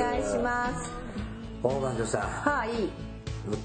[0.00, 0.90] 願いします。
[1.62, 2.22] 大魔女さん。
[2.22, 2.70] はい、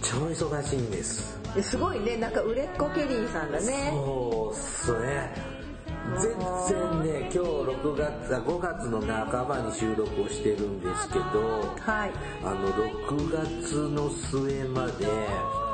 [0.03, 1.39] 超忙しいんです。
[1.61, 2.17] すごいね。
[2.17, 3.91] なんか売れっ子ケリーさんだね。
[3.91, 5.55] そうっすね。
[6.20, 6.38] 全
[7.02, 11.23] 然ね今日6月あ5月の半ばに収録をしてるんですけど
[11.80, 12.11] はい。
[12.44, 15.08] あの6月の末まで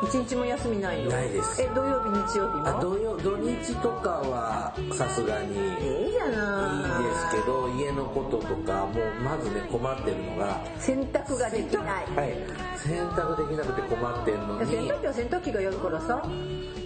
[0.04, 1.12] 一日も休みないの？
[1.12, 1.62] ないです。
[1.62, 5.54] え土曜日日曜日もあ土曜土日とかはさすがに。
[5.54, 7.04] いいいいじゃない。
[7.04, 10.60] ですけど家のこととかもうまずね困ってるのが。
[10.80, 11.86] 洗濯ができない。
[12.16, 12.36] はい。
[12.78, 16.22] 洗濯できなくて困ってるの洗に濯機は洗濯機がやるからさ。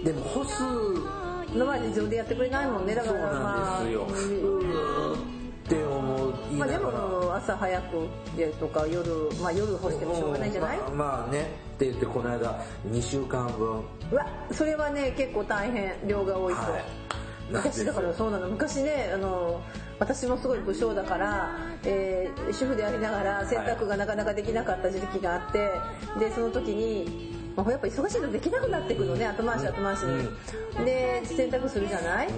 [0.04, 0.62] でも干す。
[1.54, 4.02] 今まで自動でやってくれないもんねだかそうらまあなんですよ。
[4.02, 5.16] うー
[5.66, 6.78] って思いまあで。
[6.78, 9.10] も朝早くでとか夜
[9.42, 10.78] まあ夜干してもしょうがないんじゃない？
[10.78, 11.42] まあまあね
[11.74, 13.82] って言ってこの間2週間分。
[14.12, 16.60] うわそれはね結構大変量が多いと、
[17.50, 18.48] 昔だからそうなの。
[18.48, 19.60] 昔ねあの
[19.98, 25.68] 私もすごい武将だから、えー主婦でありながら洗濯がなかなかできなかった時期があって
[26.18, 32.28] でその時に、まあ、やっぱ忙しいとできなくなってくのね後回し後回しに、で洗濯するじゃない、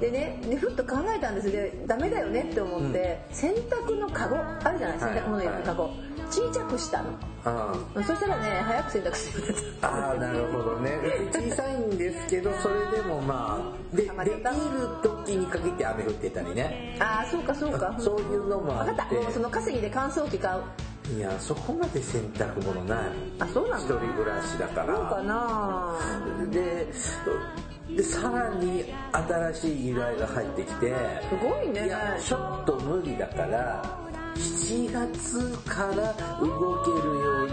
[0.00, 1.50] でねでふっと考えたんです。
[1.50, 4.98] でダメだよねって思って、洗濯のカゴあるじゃない？
[4.98, 5.90] 洗濯物入れるカゴ、
[6.30, 7.10] 小さくしたの。
[7.44, 10.90] あそしたらね早く洗濯するああなるほどね。
[11.32, 14.40] 小さいんですけど それでもまあでできる
[15.02, 16.96] 時に限って雨降ってたりね。
[17.00, 17.94] ああそうかそうか。
[17.98, 19.14] そういうのもあっ分かった。
[19.14, 20.62] もうその稼ぎで乾燥機買う。
[21.06, 22.98] ていやそこまで洗濯物ない。
[23.38, 23.78] あそうなの？
[23.78, 25.94] 一人暮らしだかそうからな
[26.50, 26.88] で
[27.94, 30.94] でさらに新しい依頼が入ってきて
[31.30, 31.86] すごいね。
[31.86, 33.82] いやちょっと無理だから
[34.34, 37.48] 7月から動けるよう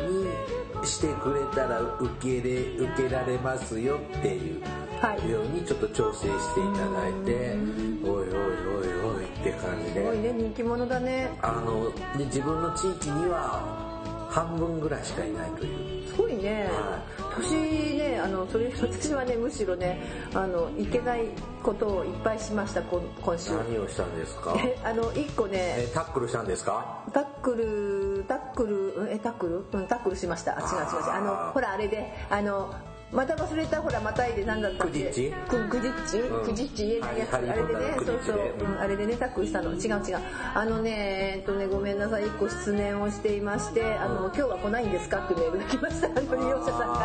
[0.81, 4.61] にしてくれたら受けれ受けられますよっていう
[5.01, 5.29] はい。
[5.29, 7.55] ようにちょっと調整していただいて
[8.03, 11.29] おいおいおいおいって感じすごいでね人気者だね。
[11.41, 13.92] あので自分の地域には
[14.33, 16.07] 半分ぐらいしかいないという。
[16.07, 16.67] すごいね。
[16.71, 16.99] は
[17.37, 20.01] 年ねあのそれ私はねむしろね
[20.33, 21.25] あのいけない
[21.61, 23.51] ことをいっぱいしました今今週。
[23.51, 24.55] 何をしたんですか？
[24.57, 25.75] えあの一個ね。
[25.77, 27.03] えタックルしたんですか？
[27.13, 29.79] タックルタックルうんえタックル？
[29.79, 30.57] うんタックルしました。
[30.57, 31.11] あ違う違う違う。
[31.11, 32.73] あのほらあれであの
[33.13, 34.93] また忘れたほらまたいで何だったっけ？
[34.93, 36.45] クジッチくクジッチうん。
[36.45, 38.77] クジッチ言えないやつハあれでねそうそう。
[38.79, 39.71] あれでねタックルしたの。
[39.73, 40.19] 違う違う。
[40.55, 42.25] あのねえっとねごめんなさい。
[42.25, 45.19] 一個失念をしていましてあの今日は来ないんですか？
[45.25, 46.07] ってメールが来ました。
[46.07, 46.99] あの利用者さんか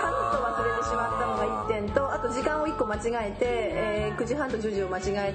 [0.00, 0.03] ら
[2.34, 5.32] 時間を1個間違えて、えー9時半と10時を間違え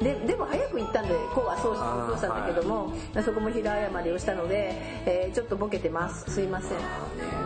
[0.00, 2.92] てででも早く行ったんでこうはそうしたんだけども、
[3.24, 4.74] そこも平謝りをしたので、
[5.06, 6.30] えーちょっとボケてます。
[6.30, 6.78] すいません。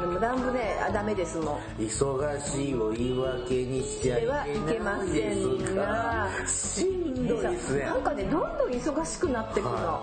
[0.02, 7.84] でもだんぶねあダメですもん忙しいを言い訳にしちゃいではいけませんががしんどいですね。
[7.84, 10.02] なんかねどんどん忙しくなってくの、は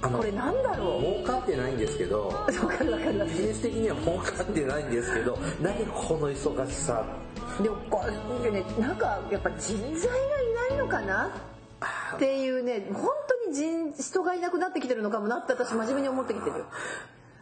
[0.00, 1.22] あのこれなんだろう？
[1.22, 7.04] 儲かってないんですけど ビジネス的には儲かってないんですけど何この忙しさ
[7.58, 8.64] るでもこうね。
[8.78, 11.30] なんかやっぱ人材がいないのかな？
[12.14, 13.08] っていうね本
[13.44, 16.64] 当に人人がいなくなってきてるのかもなって私真面目に思ってきてる。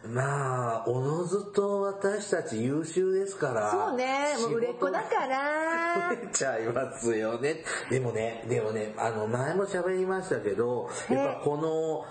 [0.07, 3.69] まあおのずと私たち優秀ですから。
[3.69, 4.35] そうね。
[4.39, 6.15] もう売れっ子だから。
[6.15, 7.63] 増えちゃいますよね。
[7.91, 12.03] でもねでもねあの前も喋りましたけどやっぱこの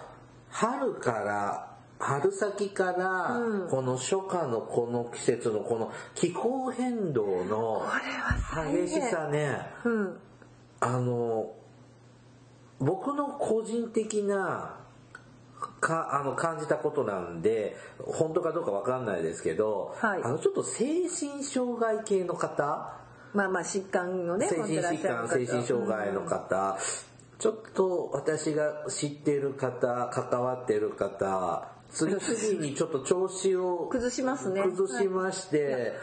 [0.50, 1.69] 春から
[2.00, 3.38] 春先から
[3.68, 7.82] この初夏のこの季節のこの気候変動の
[8.72, 9.58] 激しさね。
[9.84, 10.18] うん。
[10.80, 11.52] あの
[12.78, 14.78] 僕の個人的な
[15.80, 20.22] かあの感じたことなんで本当かどうかわかんないですけど、はい。
[20.22, 22.96] あのちょっと精神障害系の方？
[23.34, 26.78] まあまあ疾患をね精神疾患精神障害の方、
[27.38, 34.62] ちょっと私が知ってる方関わってる方次々にちょっと調子を崩しますね。
[34.62, 35.94] 崩しまして、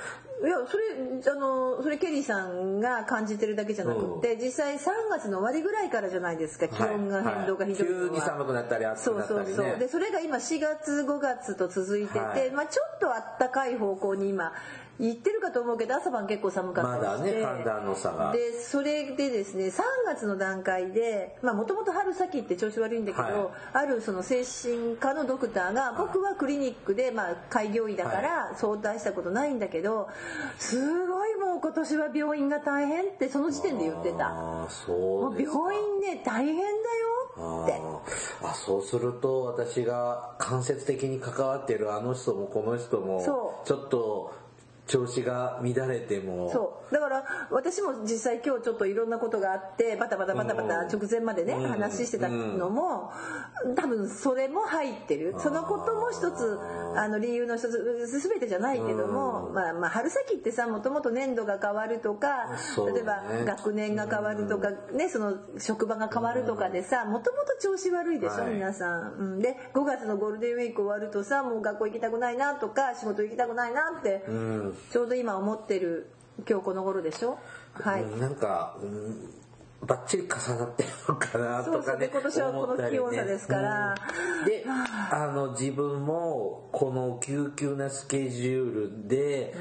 [0.44, 0.46] い。
[0.46, 0.84] やそれ
[1.32, 4.80] あのそれケリーさんが感じてるだけじゃなくって、実際3
[5.10, 6.68] 月の終わりぐらいからじゃないですか。
[6.68, 9.46] 気温が変動がひどいのは、急に寒くなったり暑そうくなったりね。
[9.56, 12.52] そうそうでそれが今4月5月と続いてて、はい。
[12.52, 14.54] まあ、ちょっとあったかい方向に今
[15.00, 17.42] 言ってるかと思うけど朝晩結構寒かったりして。
[17.42, 18.32] まだね寒暖の差が。
[18.32, 23.36] でそれでですね3月の段階でもともと春先って調子悪いんだけど、はい。
[23.74, 30.10] あるその精神科のドクターが僕はクリニックで、まあ、開業医だから相談したことないんだけど
[30.58, 34.28] すごいもう今年は病院が大変ってその時点で言ってた。
[34.28, 36.74] ああそもう病院ね大変だよ。
[37.64, 37.82] って。
[38.44, 43.22] あそうすると私が間接的に関わっているあの人もこの人も
[43.66, 44.47] ちょっと
[44.88, 46.50] 調子が乱れても。
[46.52, 46.94] そう。
[46.94, 51.68] だから私も実際今日ちょっといろんなことがあってバタバタバタバタ直前までねうん。
[51.68, 53.12] 話してたのも
[53.76, 55.36] 多分それも入ってる。
[55.40, 56.60] そのことも一つ
[56.96, 62.28] あの理由の一つ全てじゃないけどもまあまあ春先ってさもともと年度が変わるとか
[62.94, 68.54] 例えばね学年が変わるとかねその職場が変わるとかでさもともと調子悪いでしょはい。
[68.54, 69.14] 皆さん。
[69.14, 69.40] うん。
[69.40, 76.10] で5月のゴールデンウィーク終わるとさもう学校行きたくないなとか仕事行きたくないなってうんちょうど今思ってる
[76.48, 77.40] 今日この頃でしょ？
[77.74, 79.30] はい、うんなんか、うん、
[79.86, 80.28] バッチリ重
[80.58, 83.96] なってるのかなとかねそうそうで今年はこの気温差ですから。
[84.40, 85.28] うんであ。
[85.34, 89.56] の自分もこの急急なスケジュールで、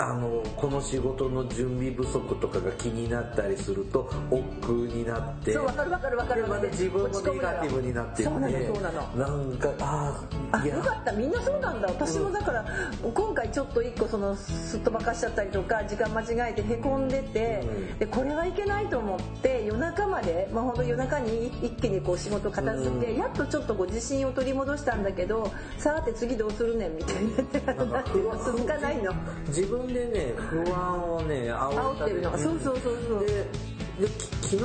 [0.00, 9.02] あのこの仕事の準備不足とかが気になったりすると億劫になってそうわかるわかるわかるでまた自分もネガティブになっていそうなのそうなの。
[9.16, 11.88] なんかああよかったみんなそうなんだ。
[11.88, 12.64] 私もだから
[13.02, 17.98] 今回ちょっと一個そのすっ飛ばかしちゃったりとか時間間違えてへこんでて、うん。
[17.98, 23.18] でこれはいけないと思って夜中まで、まあ、ほんと夜中に一気にこう仕事片付け、うん。
[23.18, 28.04] やっとちょっとこう自信を取り戻したんだけどさて次どうするねんみたいにな
[28.44, 29.12] 続かないの。
[29.48, 33.26] 自分でね不安をね煽ってるのそうそうそうそう。
[33.26, 33.46] で
[34.42, 34.62] 昨日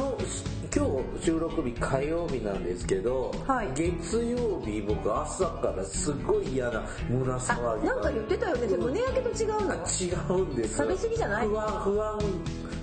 [0.75, 0.85] 今
[1.19, 3.67] 日収録日火曜日なんですけど、はい。
[3.75, 8.67] 月曜日僕朝からすごい嫌な胸あ騒ぎがなんか言ってたよね。
[8.67, 9.75] で胸焼けと違うの？
[9.75, 10.11] 違
[10.41, 11.47] うんです食べ過ぎじゃない？
[11.47, 12.19] 不安不安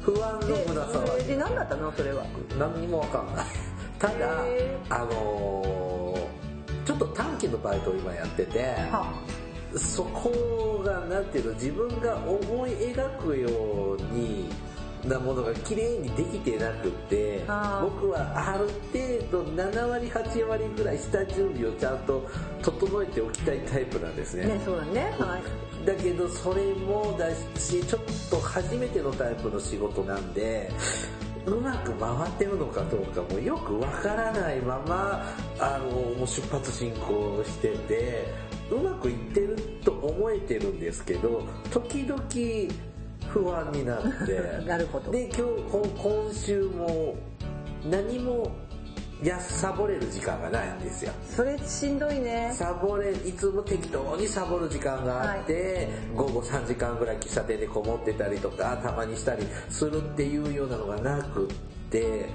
[0.03, 1.25] 不安ので胸騒ぎ。
[1.27, 1.93] で何だったの？
[1.93, 2.25] それは。
[2.59, 3.47] 何にもわかんない。
[3.99, 4.15] ただ
[4.47, 6.41] へあのー
[6.87, 8.59] ちょっと短期のバイトを今やってて
[8.91, 9.13] は
[9.77, 14.49] そこがなんていうの自分が思い描くように
[15.05, 17.43] なものが綺麗にできてなくって
[17.81, 22.29] 僕はある程度7割8割ぐらい下準備をちゃんと
[22.63, 24.47] 整えておきたいタイプなんですね。
[24.47, 25.15] ねそうだね。
[25.19, 25.87] はい。
[25.87, 30.71] だけどそれもだしちょっと初めてのタイプの仕事なんで
[31.47, 35.25] うまく回ってるのかどうかもよくわからないまま
[35.59, 42.23] あのもう出発進行しててうまくいってると思えてるんですけど時々
[43.29, 44.41] 不安になって。
[44.67, 45.11] なるほど。
[45.11, 47.15] で今日こ今週も
[47.89, 48.51] 何も
[49.23, 51.13] やサボれる時間がないんですよ。
[51.29, 52.51] それしんどいね。
[52.55, 61.49] サボれいつも適当にサボる時間があって、午後3時間ぐらい喫茶店でこもってたりとかたまにしたりするっていうようなのがなくっ
[61.91, 62.27] て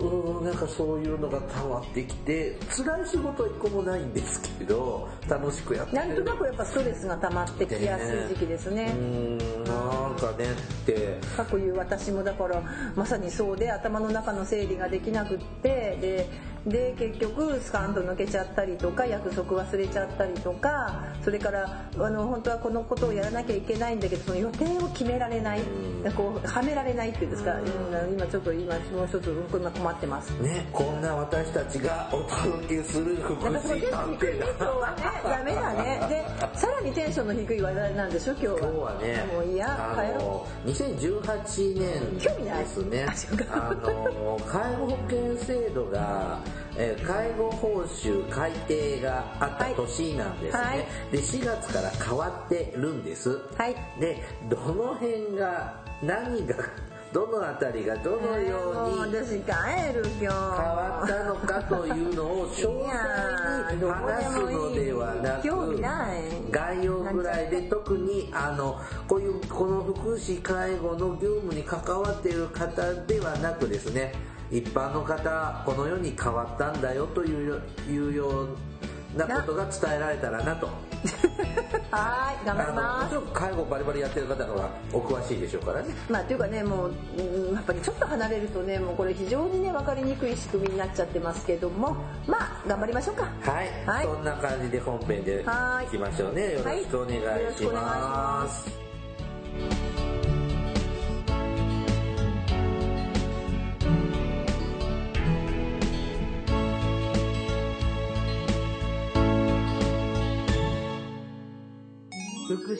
[0.00, 6.08] うーんなんかそういうのが溜まってきて辛い仕事は一個もないんですけど楽しくやってる。
[6.08, 8.94] なんとなくやっぱストレスが溜まってきやすい時期ですね。
[8.96, 11.18] うーんなんかねって。
[11.36, 12.62] かくいう私もだから
[12.94, 16.28] まさにそうで頭の中の整理ができなくってで
[16.66, 25.60] で結局スカンと抜けちゃったりとか約束忘れちゃったりとかそれからあの本当はこのことをやらなきゃいけないんだけどその予定を決められない。
[26.16, 27.52] こうはめられないっていうんですか。
[27.54, 28.12] うん。
[28.12, 30.30] 今ちょっと今もう一つうん今困ってます。
[30.42, 35.04] ねこんな私たちがお届けする福祉探偵今日はね。
[35.24, 36.00] ダメだね。
[36.08, 38.58] でさらにテンションの低い話題なんでしょ今日は。
[38.58, 43.06] 今日はねもういやあ帰ろの2018年興味ないですね。
[43.08, 46.38] あそうかあの介護保険制度が
[46.76, 50.78] えー介護報酬改定があった年なんですね、はい。
[51.12, 53.40] で4月から変わってるんです。
[53.56, 53.76] はい。
[54.00, 56.56] でどの辺が何が
[57.14, 59.14] どのあたりがどのように
[59.46, 74.12] 変わったのかというのを詳細に話すのではなく概要ぐらいで特にあのこういうこの福祉介護の業務に関わっている方ではなくですね
[74.50, 78.48] 一般の方このように変わったんだよというようよう
[79.16, 80.68] なことが伝えられたらなと。
[81.90, 83.14] はい頑張ります。
[83.14, 85.94] もちろん介護バリバリやってる方の方がお詳しいでしょうからね。
[86.08, 93.28] まあというかねもううんやっぱりちょっと離れるとねもうこれ非常にね分かりにくい仕組みになっちゃってますけどもまあ頑張りましょうか。
[93.42, 94.06] はい、はい。
[94.06, 95.86] そんな感じで本編ではい。
[95.86, 96.54] いきましょうね。
[96.54, 97.82] よろしくお願いししくお願
[98.80, 98.83] い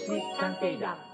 [0.05, 0.17] しま。
[0.17, 1.14] ます福福祉探偵団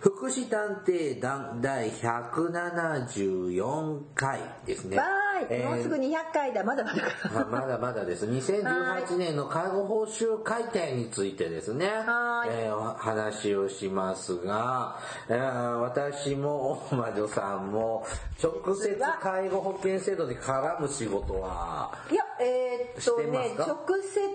[0.00, 4.96] 福祉探偵団第174回ですね。
[4.96, 6.64] わーい、もうすぐ200回だ。
[6.64, 7.02] まだまだ。
[7.24, 8.24] あまだまだです。
[8.26, 12.48] 2018年の介護報酬改定についてですね、はい。
[12.50, 18.06] えーお話をしますが、えー私も大魔女さんも
[18.42, 23.76] 直接介護保険制度に絡む仕事はいやえーっとね直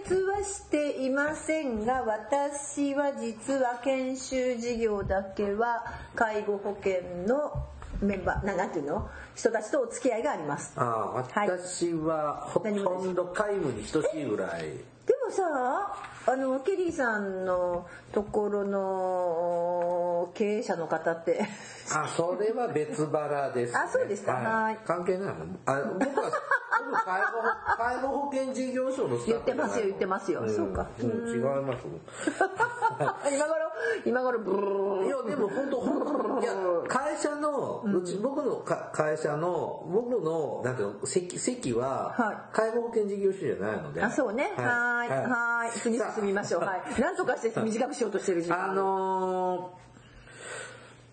[0.06, 5.84] 接はしていませんが私は実は研修事業だけは
[6.16, 7.66] 介護保険の
[8.02, 9.10] メンバーななんていうの？
[9.36, 10.74] 人たちとお付き合いがあります。
[10.76, 11.50] あーはい。
[11.50, 14.64] 私はほとんど皆無に等しいぐらい。
[15.06, 15.96] でもさ
[16.28, 21.48] あのケリーさんのところの経営者の方って
[21.94, 23.80] あ、それは別腹です、ね。
[23.80, 24.34] あそうですか。
[24.34, 24.80] はい。
[24.86, 25.34] 関係ないの？
[25.66, 26.32] あ僕は、
[26.80, 30.44] 僕介護保、介護保険事業所の言ってますよ言ってますよ。
[30.44, 30.50] ん。
[30.50, 30.88] そうか。
[31.00, 31.86] うん違います。
[33.32, 33.66] 今頃
[34.06, 36.54] 今頃ブルいや、でも本当、本当いや、
[36.88, 44.04] 会社の、うち、僕のか会社の、僕の、なんていうの、席、席はは、介護保険事業所じゃないので。
[44.04, 44.54] あそうね。
[44.58, 45.10] はーい。
[45.10, 45.72] はーい。
[45.72, 46.62] 次進みましょう。
[46.62, 46.82] はい。
[47.02, 49.85] なんとかして短くしようとしてる時間あのー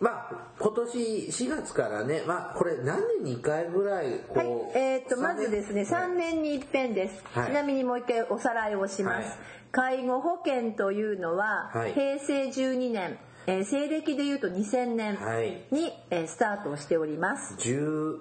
[0.03, 0.99] まあ、今年
[1.31, 7.47] 4月からね、まあ、これ何年に1回ぐらい、こう、はい、えーっとまずですね三3年に一遍です、はい。
[7.47, 9.39] ちなみにもう一回おさらいをします、はい。
[9.71, 11.93] 介護保険というのは、はい。
[11.93, 13.17] 平成12年、
[13.47, 15.63] えー西暦でいうと2000年はい。
[15.71, 17.55] に、えースタートをしております。
[17.55, 18.19] 19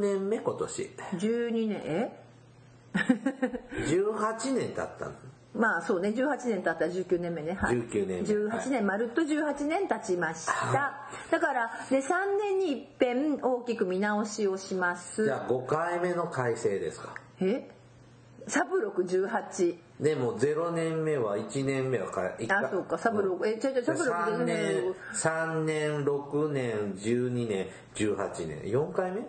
[0.00, 0.90] 年目今年。
[1.16, 1.80] 12年？
[1.86, 2.20] え
[2.94, 5.12] ？18年経ったの。
[5.52, 6.10] まあそうね。
[6.10, 8.28] 18年経ったら19年目ね、はい、19年目。
[8.54, 15.24] 18年、まるっと18年経ちました、はだからで3年に一遍大きく見直しをします。
[15.24, 17.14] じゃあ5回目の改正ですか？
[17.40, 17.68] え？
[18.46, 22.96] サブロク18でも0年目は1年目はかあそうか。
[22.96, 28.62] サブロクえちょいちょいサブロク3年18 3年6年12年18年。
[28.72, 29.20] 4回目？
[29.20, 29.24] え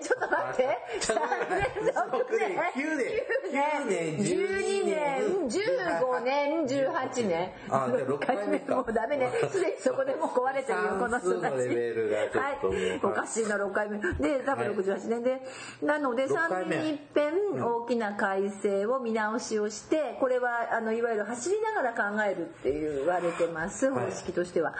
[0.00, 0.78] ちょっと待って。
[1.00, 1.60] ちょっと待って。
[1.92, 7.52] 3年9年9年12年15年18年。
[7.68, 8.76] あじゃあ6回目か。
[8.76, 9.30] もうダメね。
[9.50, 13.00] すでにそこでもう壊れてるよこの人たちはい。
[13.02, 13.98] おかしいな6回目。
[13.98, 15.42] で多分68年で。
[15.82, 16.76] なので6回3目。
[16.76, 24.74] 年に一遍大きな改正を見直しをしてこれはあのいわゆる走りながら考えるって言われてます方式としては。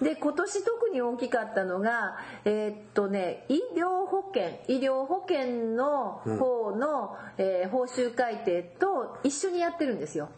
[0.00, 10.28] で今年特に大きかったのがえーっとね医療保険医療保険の方の、えー報酬改定と一緒にやってるんですよ。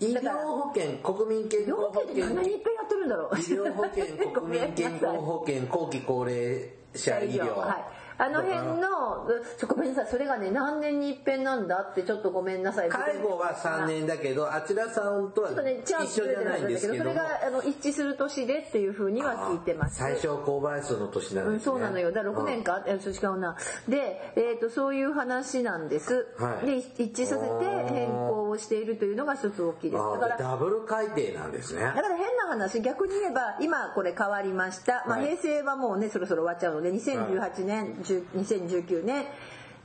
[0.00, 3.36] 医療保険国民健医療康保保険って険何にいっぺんやってるんだろう。
[3.36, 7.84] 医療保険国民健康保険後期高齢者医療 はい、
[8.18, 9.26] あの辺の
[9.68, 10.10] ごめんなさい。
[10.10, 12.88] それがね何年に一遍なんだってちょっとごめんなさい。
[12.88, 17.10] 介護は3年だけどあちらさんとはちょっとねチャンス一緒じゃないんですけども。
[17.10, 19.96] それがあの一致する年でっていうふうには聞いてます。
[19.98, 21.64] 最小公倍数の年なんうん、ですね。
[21.64, 22.12] そうなのよ。
[22.12, 23.56] だから6年か、えそう違うな。
[23.88, 26.66] で、えー、とそういう話なんです、はい。
[26.66, 30.02] で一致させて変更をしているというのが一つ大きいです。
[30.02, 31.82] だあからーダブル改定なんですね。
[31.82, 35.36] だから変な話逆に言えば今これ変わりました、まあ、はい。
[35.36, 39.24] 平成はもうねそろそろ終わっちゃうので2018年、10 2019年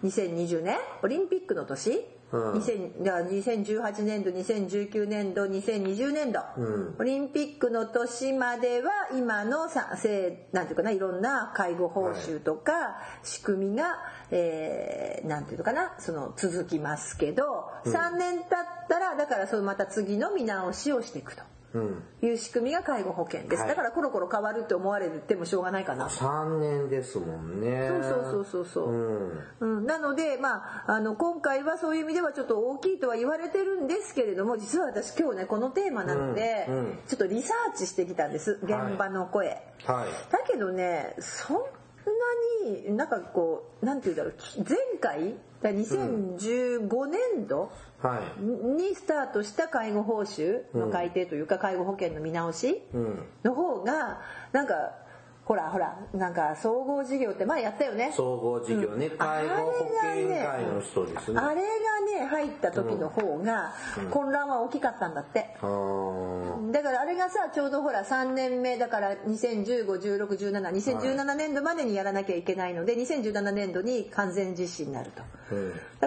[0.03, 2.53] 2020年オリンピックの年、うん。
[2.53, 13.97] 2000だから2018年度2019年度2020年度、うんオリンピックの年までは今のさせなんていうかないろんな介護報酬とか仕組みが、
[14.31, 17.43] えーなんていうのかなその続きますけど、
[17.85, 18.47] 3年経っ
[18.89, 21.43] たらだからそのまた次の見直しをしていくと。
[21.73, 22.03] うん。
[22.21, 23.69] いう仕組みが介護保険です、はい。
[23.69, 26.07] だからコロコロ変わるって思われてもしょうがないかな。
[26.07, 27.87] 3年ですもんね。
[27.87, 29.77] そうそうそうそうそう、うん。
[29.77, 36.75] うん、なので、まあ、あの今回はそういう意味ではちょっと大きいとは言われてるんですけれども実は私今日ねこのテーマなので、うん。
[36.75, 36.99] うん。
[37.07, 38.59] ちょっとリサーチしてきたんです。
[38.63, 39.47] 現場の声、
[39.85, 40.31] はい。
[40.31, 41.57] だけどねそん
[42.05, 48.43] なになんかこうなんて言うんだろうき前回だ2015年度はい。
[48.43, 53.23] にスタートした介護報酬の改定というか介護保険の見直しうん。
[53.43, 54.73] の方がなんか
[55.43, 58.13] ほらほらなんか総合事業って前やったよね。
[58.15, 59.17] 総合事業ね、うん。
[59.17, 61.39] 介護保険会あれがねの人ですね。
[61.39, 61.61] あれが
[62.19, 63.73] ね入った時の方が
[64.11, 66.71] 混乱は大きかったんだって、あー。
[66.71, 75.23] だからあれがさちょうどほら3年目だから201516172017年度までにやらなきゃいけないので2017年度に完全実施になると。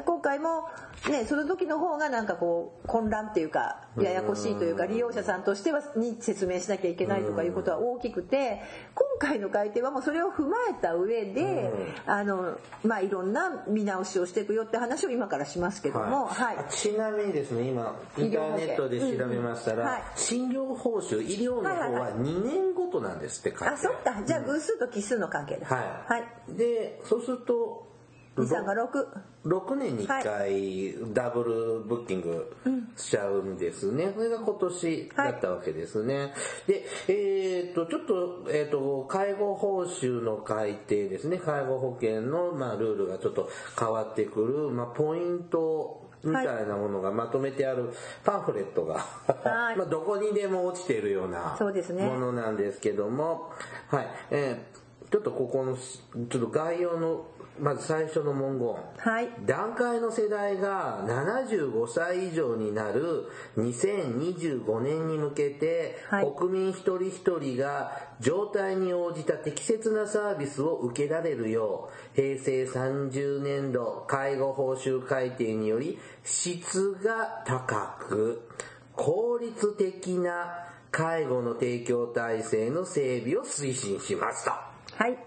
[0.01, 0.65] 今回も
[1.11, 8.63] ねその時の方がなんかこう混乱っていうかややこしいというか利用者さんとしてはに説明しなきゃいけないとかいうことは大きくて
[8.95, 11.71] 今会の改定はもうそれを踏まえた上で、
[12.07, 16.57] あのまあいろんな見直しをしていくよって話を今からしますけども、はい。
[16.59, 20.03] あちなみにですね今インターネットで調べましたら、うんうんはい。
[20.15, 23.75] 診療報酬医療の方はいはいはは2年ごとなんですって書いて。
[23.75, 24.23] あそっか。
[24.25, 26.57] じゃあ偶数と奇数の関係だはい、はい。
[26.57, 27.94] でそうすると
[28.37, 29.07] 23が6
[29.47, 32.57] 6年に1回ダブルブッキング
[32.97, 34.13] しちゃうんですね。
[34.15, 36.33] それが今年だったわけですね。
[36.67, 41.39] で、えっ、と、ちょっと、えっ、と、介護報酬の改定ですね。
[41.39, 47.91] 介護保険の、まあ、ルールがちょっと変わってくる、まあ、ポイントみたいなものがまとめてある
[48.25, 49.77] パンフレットが、はい。
[49.77, 53.51] まあどこにでも落ちているようなものなんですけども、
[53.89, 57.25] はい、えーちょっとここの、ちょっと概要の、
[57.59, 58.69] まず最初の文言。
[58.97, 78.49] はい段階の世代が75歳以上になる2025年に向けて、はい国民一人一人が状態に応じた適切なサービスを受けられるよう平成30年度介護報酬改定により質が高く
[78.97, 84.51] 効率的な介護の提供体制の整備を推進しますと。
[84.51, 85.19] はい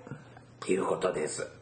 [0.70, 1.57] いうことです。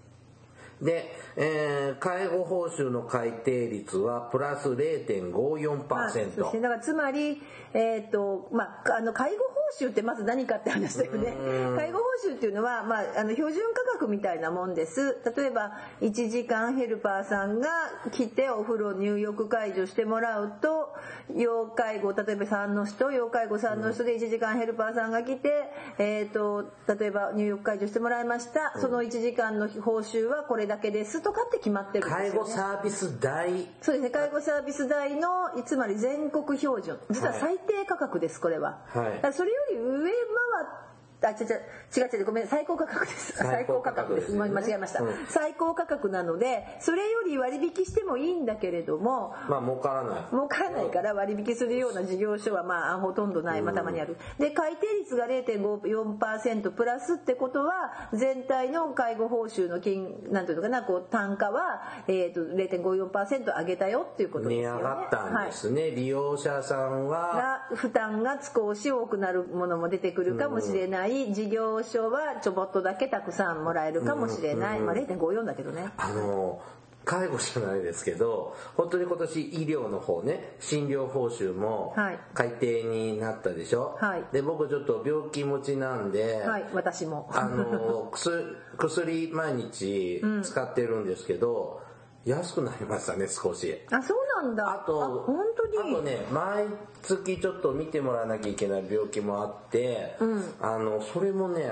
[0.86, 6.62] で、えー介護報酬の改定率はプラスまあそうですね0.54%。
[6.62, 7.42] だからつまり、
[7.74, 11.36] えーとまあ、あの介護報酬ってまず何かって話だよね。
[11.76, 15.18] 介護報酬っていうのは、まあ、あの標準価格みたいなもんです。
[15.36, 17.70] 例えば1時間ヘルパーさんが
[18.12, 20.94] 来てお風呂入浴介助してもらうと
[21.36, 25.50] 要介護例えば3の人要介護3の人で1時間ヘルパーさんが来て、
[25.98, 28.80] えー、と例えば入浴介助してもらいました。
[28.80, 32.30] その1時間の報酬はこれだけですとかって決まってるんですよね。
[32.30, 33.68] 介護サービス代。
[33.82, 34.10] そうですね。
[34.10, 35.30] 介護サービス代の
[35.66, 36.98] つまり全国標準。
[37.10, 39.34] 実は最低価格ですこれは、はい。
[39.34, 40.86] それより上回
[41.22, 43.34] あ違う違う違う違うごめん最高価格です。
[43.38, 44.32] 最高価価格です。
[44.32, 45.14] す間違えました、うん。
[45.30, 50.24] 最高価格なのでそれより割引してもいいんだけれどもまあ儲からない。
[50.30, 54.18] 儲からないから割引するような事業所はまあほとんどない、まあ、たまにある。
[54.40, 64.78] で改定率が0.54%プラスってことは全体の介護報酬の金なんていうのかなこう単価は、えー、と0.54%上げたよっていうことです値よね。
[64.78, 65.92] 上がったんですね。
[65.92, 75.90] 利用者さんは、が負担が少し多くなるものも出てくるかもしれない、事業所はちょぼっとだけたくさんもらえるかもしれない、まあ、0.54だけどね。
[75.98, 76.62] あの、
[77.06, 82.20] 介護じゃないですけど、本当に今年医療の方ね、診療報酬もはい。
[82.34, 84.24] 改定になったでしょ、はい。
[84.34, 87.30] で、僕ちょっと病気持ちなんで、はい私も。
[87.34, 91.85] あの薬薬毎日使ってるんですけど、
[92.26, 93.80] 安くなりましたね少し。
[93.92, 94.84] あそうなんだ。
[94.84, 95.94] あと本当に。
[95.94, 96.66] あとね毎
[97.04, 100.18] 月ちょっと見てもらわなきゃいけない病気もあって、
[100.60, 101.70] あのそれもね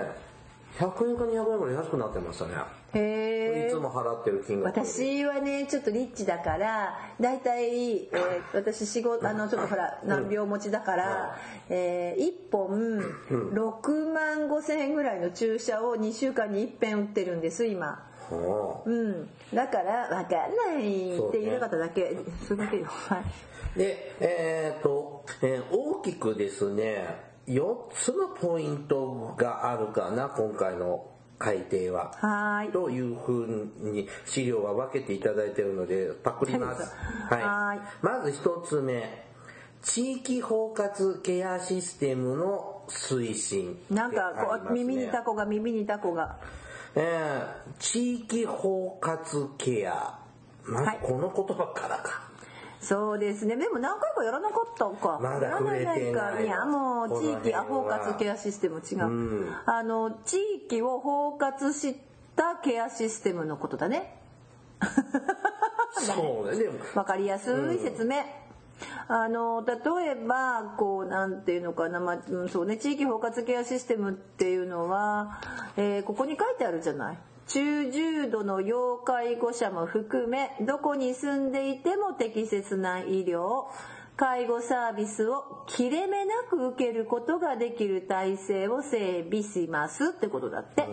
[0.77, 2.51] 100円か200円ぐらい安くなってましたね。
[2.93, 11.37] へえいつも払ってる金額私はねちょっとリッチだからだいたい、えー私仕事あのちょっとほら難病持ちだから、
[11.69, 12.99] え1本
[13.31, 18.05] 6万5千円ぐらいの注射を2週間に一遍打ってるんです今。
[18.12, 18.12] ほ
[18.85, 22.17] ううんだから分かんないって言いたかっただけ
[22.47, 23.23] それだけよはい
[23.77, 31.07] で、えっ、と、えー大きくですね、4つのポイントがあるかな、今回の
[31.39, 32.11] 改定は。
[32.17, 36.95] はーいというふうに資料は分けていただいているので、パクります。
[37.29, 37.41] はい。
[37.41, 39.25] はいまず一つ目、
[39.81, 45.31] 地域包括ケアシステムの推進、なんかこう耳にタコ。
[45.31, 46.37] コが耳にタコが
[46.95, 50.19] えー地域包括ケア。
[50.63, 50.99] まずはい。
[51.01, 52.29] この言葉からか。
[52.79, 53.55] そうですね。
[53.55, 55.19] でも何回かやらなかったか。
[55.21, 56.45] まだ触れてない。
[56.45, 59.55] いやもう地域あ包括ケアシステム違う、うん。
[59.65, 61.95] あの地域を包括し
[62.35, 64.19] たケアシステムのことだね。
[65.93, 66.65] そうね。
[66.95, 68.17] わかりやすい説明、
[69.07, 69.75] あの例
[70.11, 72.17] えばこうなんていうのかな、まあ
[72.49, 75.39] そうね、地域包括ケアシステムっていうのは、
[75.77, 77.17] えーここに書いてあるじゃない？
[77.47, 83.65] 中重度の要介護者も含めどこに住んでいても適切な医療。
[84.15, 90.87] 介護サービスを切れ目なく受けることができる体制を整備しますってことだって。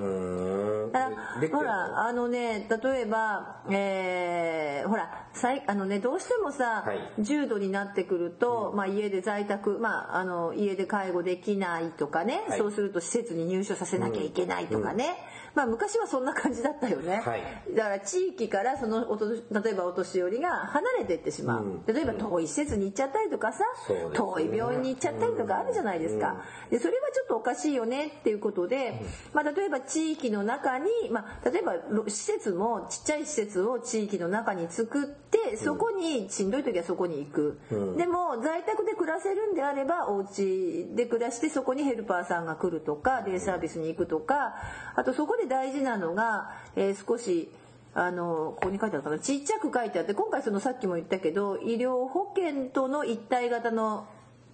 [0.93, 6.99] だからほらあのね例えば、えーほらさいあのねどうしてもさ、はい。
[7.23, 12.59] 重度になってくると、まあ、家で在宅、まあ、あの家で介護できないとかね、はい。
[12.59, 15.17] そうすると施設に入所させなきゃいけないとかね、
[15.55, 17.43] まあ、昔はそんな感じだったよね、はい。
[17.75, 19.41] だから地域からそのおと例
[19.73, 21.95] えばお年寄りが離れてってしまう、うん。
[21.95, 24.11] 例えば遠い施設に行っちゃったりとかさ、ね。
[24.15, 37.97] 遠い病院に行っちゃったりとかあるじゃないですか、でそれはちょっとおかしいよねっていうことで、まあ、例えば地域の中に、まあ、例えばろ施設もちっちゃい施設を地域の中に作ってそこにしんどい時はそこに行く、うん。
[37.97, 44.55] でも在宅で暮らせるんであればお家で暮らしてそこにヘルパーさんが来るとかデイサービスに行くとか
[44.97, 47.51] あとそこで大事なのが、えー少し
[47.93, 49.19] あのここに書いてあるかな。
[49.19, 54.07] ちっちゃく書いてあって今回そのさっきも言ったけど医療保険との一体型の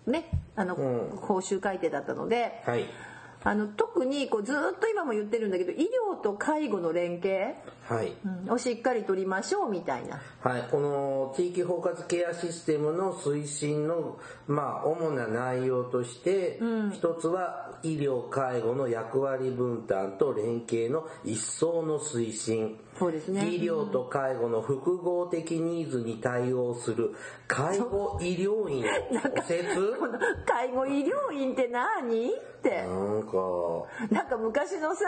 [0.06, 1.16] ねあの、うん。
[1.18, 2.86] 報酬改定だったので、はい。
[3.44, 7.54] あの特にこうずっと今も言ってるんだけど医療と介護の連携、
[7.88, 8.12] はい。
[8.24, 8.52] うん。
[8.52, 10.20] をしっかり取りましょうみたいな。
[10.40, 16.60] はい、この地域包括ケアシステムの推進の、まあ、主な内容として、
[16.92, 22.78] 一つは医療介護の役割分担と連携の一層の推進。
[22.98, 23.46] そうですね。
[23.50, 27.14] 医療と介護の複合的ニーズに対応する
[27.46, 28.82] 介護医療院。
[29.12, 32.30] の創設この介護医療院って何？
[32.30, 32.86] って。
[32.86, 33.36] なんか。
[34.10, 35.02] なんか昔のさ、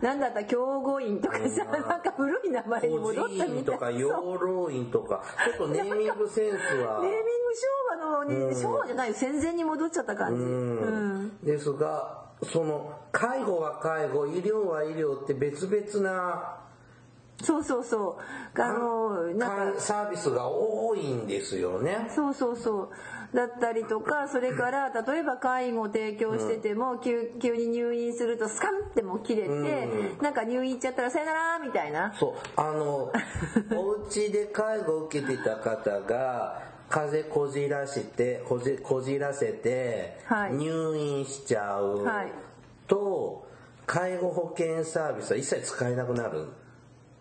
[0.00, 0.44] なんだった？
[0.44, 5.22] 教護院とかさ、なんか古い名前に孤戻ったみたとか養老院とか
[5.56, 10.42] ちょっとネーミングセンスはネーミング昭和のに、昭和じゃないよ戦前に戻っちゃった感じ。
[10.42, 16.64] ううんんですがその介護は介護医療は医療って別々な
[17.42, 18.18] そうそうそ
[18.56, 18.62] う。
[18.62, 22.08] あの、なんか、サービスが多いんですよね。
[22.14, 22.88] そうそうそう。
[23.34, 32.14] だったりとか、それから、例えば介護を提供してても、急急に入院するとスカンってもう切れて、うんなんか入院行っちゃったらさよならみたいな。
[32.18, 33.12] そうあの
[33.76, 42.32] お家で介護を受けてた方が風邪こじらしてこじこじらせてはい入院しちゃうはい
[42.86, 43.46] と
[43.86, 46.46] 介護保険サービスは一切使えなくなる。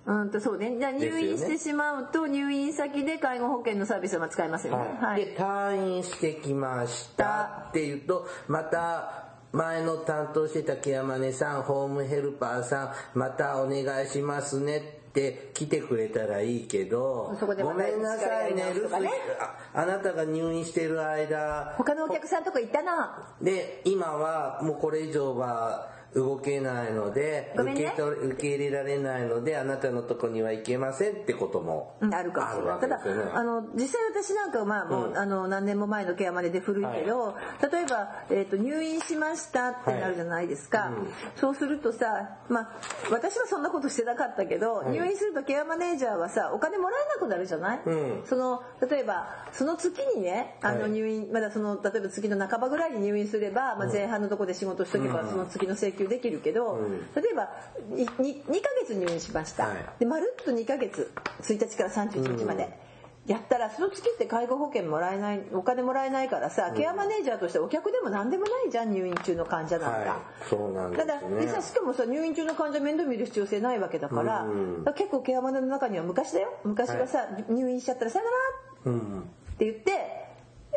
[0.05, 0.75] うんとそうね。
[0.77, 4.97] じゃ入院してしまうと、入院先で介護保険のサービスは使えますよね。
[4.99, 5.25] はい。
[5.25, 14.81] で退院してきましたっていうとまた前の担当してたケヤマネさんホームヘルパーさんまたお願いしますねっ
[15.13, 23.27] て来てくれたらいいけどそこでまたごめんなさいね留守ああなたが入院してる間他のお客さんとこ行ったな。
[23.41, 27.73] で今はもうこれ以上は動けないのでね。
[27.73, 32.13] 受け取れ受け入れられないのであなたのとこには行けませんってこともうん。
[32.13, 32.51] あるかも。
[32.53, 32.79] しれない。
[32.79, 33.01] ただ
[33.35, 37.35] あの、実際私なんかはまあもう、あの、何年も前のケアマネで古いけど、
[37.71, 40.91] 例えば、えっ、と、入院しましたってなるじゃないですか。
[41.35, 42.69] そうするとさ、まあ、
[43.11, 48.23] 私はそんなことしてなかったけど、入院するとケアマネージャーはさ、お金もらえなくなるじゃない、うん。
[48.25, 50.77] その、例えば、その月にね、あはい。
[50.79, 56.79] の入院、まだその、例えば月の半ばぐらいに入院すれば、まあ前半のとこで仕事しとけば、その月の請求できるけど、
[57.15, 57.49] 例えば、
[57.89, 59.67] にに2ヶ月入院しました。
[59.67, 59.77] はい。
[59.99, 61.11] でまるっと2ヶ月
[61.41, 62.77] 1日から31日まで、
[63.25, 69.97] やったらその月って介護保険もらえないお金もらえないからさ、ケアマネージャーとしてお客でも何でもないじゃん入院中の患者なんか。
[69.97, 70.49] はい。
[70.49, 74.85] そうなんでただすねでさしかもさ入院中の患者面倒見る必要性ないわけだから,、うん。
[74.95, 76.53] 結構ケアマネの中には昔だよ。
[76.65, 78.37] 昔はさ、入院しちゃったらさよなら
[78.85, 79.21] うん
[79.53, 80.22] って言って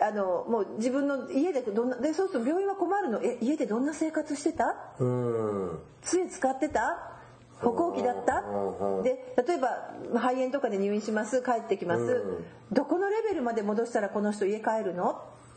[0.03, 3.23] あのもう自分の家でどんなでそうすると病院は困るの。
[3.23, 4.77] え家でどんな生活してた？
[4.99, 5.79] うん。
[6.03, 7.13] 杖使ってた？
[7.61, 8.41] 歩行器だった？
[8.41, 11.43] うんうんで例えば肺炎とかで入院します。
[11.43, 12.75] 帰ってきます、うん。
[12.75, 15.11] どこのレベルまで戻したらこの人家帰るの？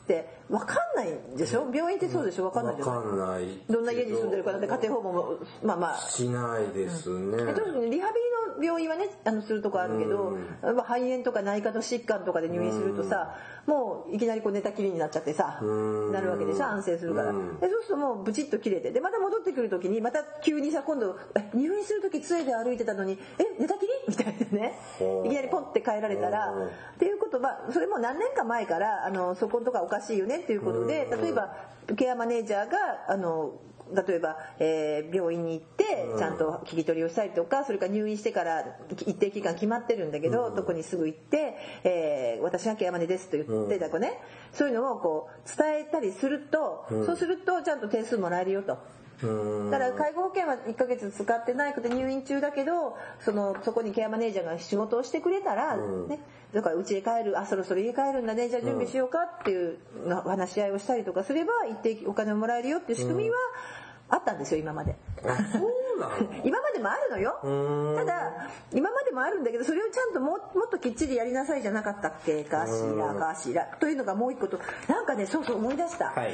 [0.05, 1.69] って分かんないでしょ？
[1.71, 2.45] 病院ってそうでしょ？
[2.45, 3.81] 分かんないじゃないわかんないど。
[3.81, 5.97] んな家に住んでるかなんて家庭訪問もまあまあ。
[5.97, 8.13] しないですね、え特にリハビ
[8.57, 13.35] リの病院はねあのするとこあるけど、まあ肺炎とか内科の疾患とかで入院するとさ、
[13.69, 16.11] もういきなりこう寝たきりになっちゃってさ、うん。
[16.11, 17.59] なるわけでしょ安静するから、うん。
[17.59, 23.87] でそうするともうブチッと切れてでまた戻ってくる時にまた急にさ今度え入院する時杖で歩いてたのにえ寝たきり？
[24.07, 24.79] みたいなね。
[25.25, 26.65] いきなりポンって帰られたら、うん。
[26.65, 31.55] っていうことはそれも何年か前からあのそことかおかしいよねっていうことで例えば
[31.95, 32.77] ケアマネージャーが
[33.07, 33.53] あの
[33.93, 44.19] 例えば、えー病院に行ってちゃんと聞き取りをしたりとかそれから入院してから一定期間決まってるんだけど、どこにすぐ行って、えー私がケアマネですと言ってだかね、
[44.51, 48.77] そういうのをこう伝えたりすると、そうするとちゃんと点数もらえるよと。
[49.23, 49.71] うん。
[49.71, 56.19] だから介護保険は1ヶ月使ってないくて入院中だけどそのそこにケアマネージャーが仕事をしてくれたら、ね、
[56.53, 63.35] だから家へ帰るあそろそろ家帰るんだねじゃあ準備しようかっていうの話し合いをしたりとかすれば一定お金をもらえるよっていう仕組みは
[64.09, 64.95] あったんですよ今まで。
[65.23, 66.33] あそうなの？
[66.43, 67.39] 今までもあるのよ。
[67.97, 72.43] ただ今までもあるんだけどそれをちゃんとももっときっちりやりなさいじゃなかったっけ？
[72.43, 76.31] かしらかしらというのがもう一個となんかねそうそう思い出した、はい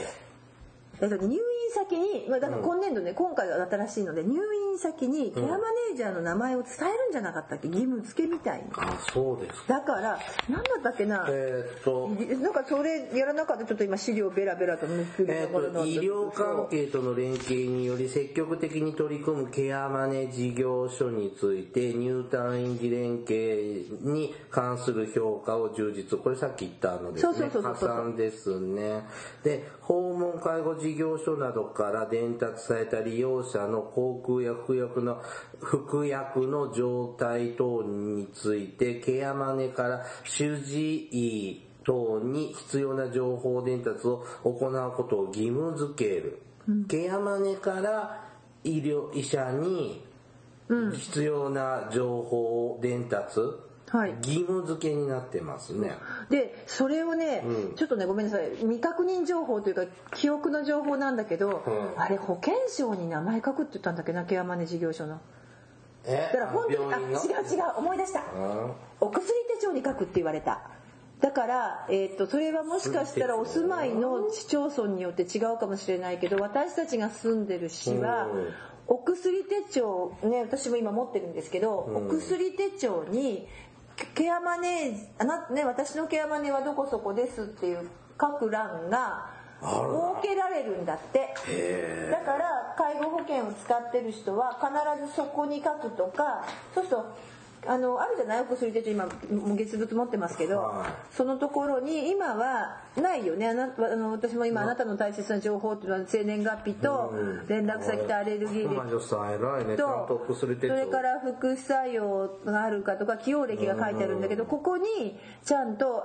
[1.02, 1.40] えっと、入院
[1.74, 7.68] 先に、まあ、だから今年度ね、今回は新しいので入院先にケアマネージャーの名前を伝えるんじゃなかったっけ？
[7.68, 8.66] 義務付けみたいに。
[8.78, 12.10] あそうですだから何だったっけな、えーっと
[12.42, 26.18] なんかそれやらなかったちょっと今資料ベラベラとめくるえところなんーと医療関係との連携により積極的に取り組むケアマネ事業所について入退院時連携に関する評価を充実。
[26.20, 27.34] これさっき言ったのですね。
[27.34, 29.04] そうそうそうそう加算ですね。
[29.44, 35.20] で訪問介護事業所などから伝達された利用者の航空や服薬の
[35.60, 46.42] 服薬の状態等についてケアマネから主治医等に必要な情報伝達を行うことを義務付ける。
[46.88, 48.26] ケアマネから
[48.64, 50.04] 医療、医者に
[50.94, 53.40] 必要な情報伝達、
[53.88, 54.16] はい。
[54.18, 55.92] 義務付けになってますね。
[56.30, 57.76] でそれをね、うん。
[57.76, 58.50] ちょっとねごめんなさい。
[58.58, 62.02] 未確認情報というか記憶の情報なんだけど、うん。
[62.02, 64.12] あれ保険証に名前書くって言ったんだっけ？
[64.12, 65.22] なケアマネ事業所の。
[66.06, 66.30] え？
[66.34, 67.08] だから本当にあ違う
[67.56, 68.24] 違う思い出した。
[68.36, 68.72] うん。
[69.02, 69.28] お薬
[69.60, 70.62] 手帳に書くって言われた。
[71.22, 78.50] だから、えー、とそれはもしかしたらお住まいの市町村によって違うかもしれないけど私たちが住んでる市はうん。
[78.88, 83.48] お薬手帳ね私も今持ってるんですけど、お薬手帳に
[84.14, 87.88] ケアマネージあな、ね、私のケアマネはどこそこですっていう
[88.20, 89.30] 書く欄が
[89.62, 89.74] 設
[90.22, 91.34] けられるんだって。
[91.48, 97.16] へだから介護保険を使ってる人は必ずそこに書くとかそうすると
[97.68, 98.42] あのあるじゃない？
[98.42, 101.16] お薬手帳今もう現物持ってますけど、はい。
[101.16, 103.50] そのところに今はないよね。
[103.50, 104.66] あの私も今あ。
[104.66, 107.48] なたの大切な情報っていうのは生年月日とうん。
[107.48, 114.86] 連絡先とアレルギー歴とそれから副作用があるかとか起用歴が書いてあるんだけどここに
[115.44, 116.04] ちゃんと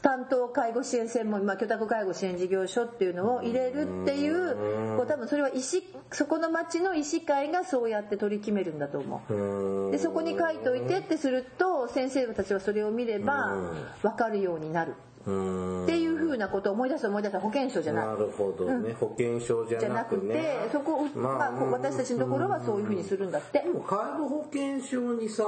[0.00, 9.90] 担当介護支援専門、まあ、居宅介護支援事業所っていうのを入れるっていうこう多分それは医師そこの町の医師会がそうやって取り決めるんだと思う。
[9.90, 13.56] でそこに書いといてってすると先生たちはそれを見れば
[14.02, 18.06] 分かるようになるっていうふうなことを思い出した思い出した保険証じゃない。
[18.06, 20.34] なるほどね、保険証じゃなくね。
[20.34, 23.60] てそこ、まあ、私たちのところはそういうふうにするんだって。
[23.60, 25.44] でも介護保険証にさ、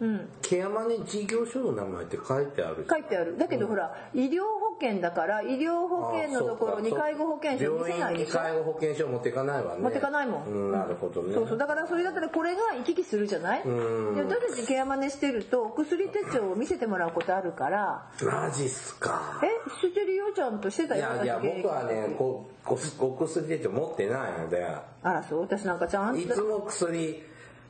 [0.00, 0.28] うん。
[0.42, 3.38] ケアマネ事業所の名前って書いてある書いてある。
[3.38, 8.32] だけどほら医療保険だから医療保険のところに介護保険証見せないでしょ？
[8.32, 9.80] 介護保険証持っていかないわね。
[9.82, 10.44] 持ってかないもん。
[10.46, 11.34] うん、なるほどね。
[11.34, 11.58] そうそう。
[11.58, 13.62] だからそれだったらこれが行き来するじゃない？
[13.62, 14.14] うん。
[14.14, 18.10] で私たちケアマネしてるとお薬手帳を見せてもらうことあるから。
[18.22, 19.40] マジっすか。
[19.42, 19.48] え？
[19.80, 24.66] してるよちゃんとしてたいよやいや私現役僕はねこうおお薬手帳持ってないので。
[25.02, 25.40] あらそう。
[25.40, 26.20] 私なんかちゃんと。
[26.20, 27.22] いつも薬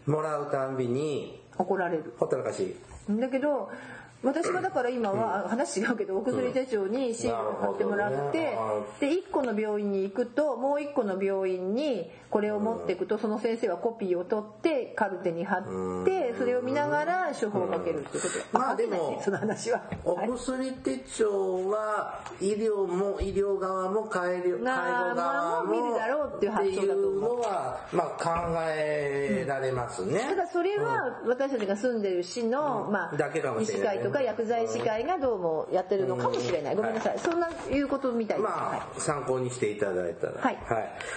[0.06, 2.14] もらうたんびに怒られる。
[2.18, 2.76] ほったらかし。
[3.08, 3.70] だけど
[4.22, 8.56] 私はだから今は話違うけどお薬手帳にシールを貼ってもらって
[9.00, 18.58] で1個の病院に行くともう1個の病院にこれを持っていくとその先生はコピーを取ってカルテに貼ってそれを見ながら処方をかけるってこと。
[18.58, 19.82] まあでもその話は。
[20.04, 36.76] おはい薬手帳は医療も医療側も介護側もまあ見るだろうっていう発想はまあ考えられますね、ただそれは私たちが住んでる市の、まあ、医師会とか薬剤師会がどうもやってるのかもしれない。
[36.76, 37.18] ごめんなさい。
[37.18, 38.60] そんないうことみたいです、はい。
[38.60, 40.40] まあ参考にしていただいたら。
[40.40, 40.58] はい。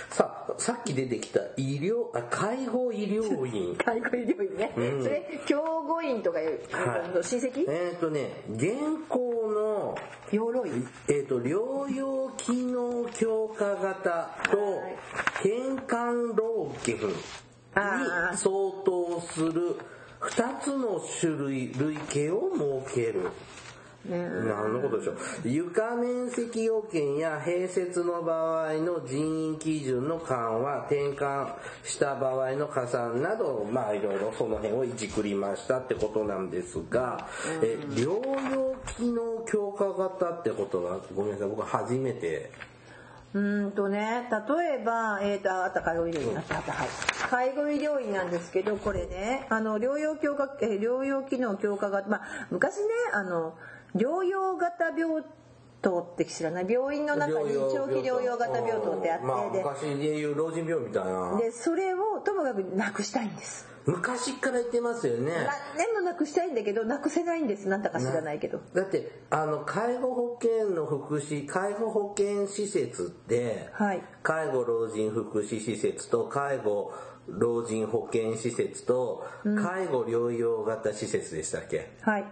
[0.09, 3.75] さあさっき出てきた医療あ介護医療院。
[3.85, 5.03] 介護医療院ね、うん。
[5.03, 7.65] それ教護院とかいう、はい親戚？
[7.69, 8.73] えっ、とね現
[9.07, 9.95] 行の
[10.31, 10.71] 鎧
[11.07, 14.57] えー、と療養機能強化型と
[15.41, 17.13] 変換老犬に
[18.35, 18.49] 相
[18.85, 19.75] 当する
[20.21, 23.31] 2つの種類類型を設ける。
[24.05, 24.17] ね。
[24.47, 25.17] 何のことでしょう。
[25.43, 31.53] 床面積要件や併設の場合の人員基準の緩和転換
[31.83, 37.27] した場合の加算などまあいろいろその辺をいじくりましたってことなんですが、
[37.61, 38.19] え療
[38.53, 42.51] 養機能強化型ってことはごめんなさい僕初めて
[43.33, 46.87] うんとね例えば、えー、とあった介護医療院あったあったはい。
[47.29, 53.53] 介護医療院なんですけどこれねあの療養強化、えー療養機能強化がまあ昔ねあの
[53.95, 55.23] 療養型病
[55.81, 61.37] 棟って知らない病院の中に長期療養型病棟ってあって、まあ、昔でいう老人病みたいな。
[61.37, 63.67] ででそれをともかくなくしたいんです。
[63.85, 65.31] 昔から言ってますよね。
[65.75, 67.67] 何年もなくしたいんだけどなくせないんです。
[67.67, 68.59] なんだか知らないけど。
[68.73, 74.01] だってあの介護保険の福祉介護保険施設ってはい。
[74.21, 76.93] 介護老人福祉施設と介護
[77.27, 82.21] 老人保健施設と介護療養型施設でしたっけ、はい。
[82.21, 82.27] ね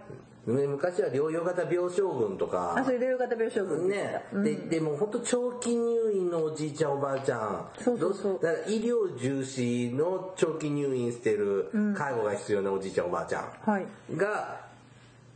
[0.48, 2.74] 昔は療養型病床群とか。
[2.76, 4.22] あそれ療養型病床群ね。
[4.32, 7.68] た、ででも本当長期入院のおじいちゃんおばあちゃん。
[7.78, 8.38] そうそうそう。
[8.40, 13.86] どだから医療重視の長期入院してる介護が必要なおじいちゃんおばあちゃはい。
[14.12, 14.67] んが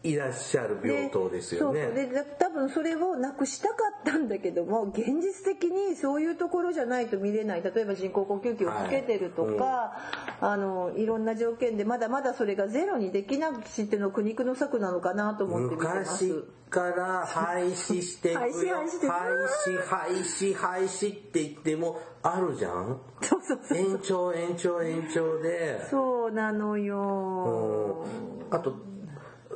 [0.04, 1.84] いらっしゃる病棟ですよね。
[1.84, 1.94] そう。
[1.94, 7.62] でで多分それをなくしたかったんだけども現実的にそういうところじゃないと見れない。
[7.62, 9.96] 例えば人工呼吸器をつけてるとか、
[10.28, 10.32] い。
[10.40, 15.76] あのいろんな条件でまだまだそれがゼロにできなくしってのは苦肉の策なのかなと思って。
[15.76, 18.78] 昔から廃止していくよ。
[18.82, 19.30] 廃止廃
[19.66, 22.98] 止廃止廃止廃止って言ってもあるじゃん？
[23.20, 25.86] そうそうそう延長延長延長で。
[25.88, 28.04] そうなのよ。
[28.50, 28.74] あと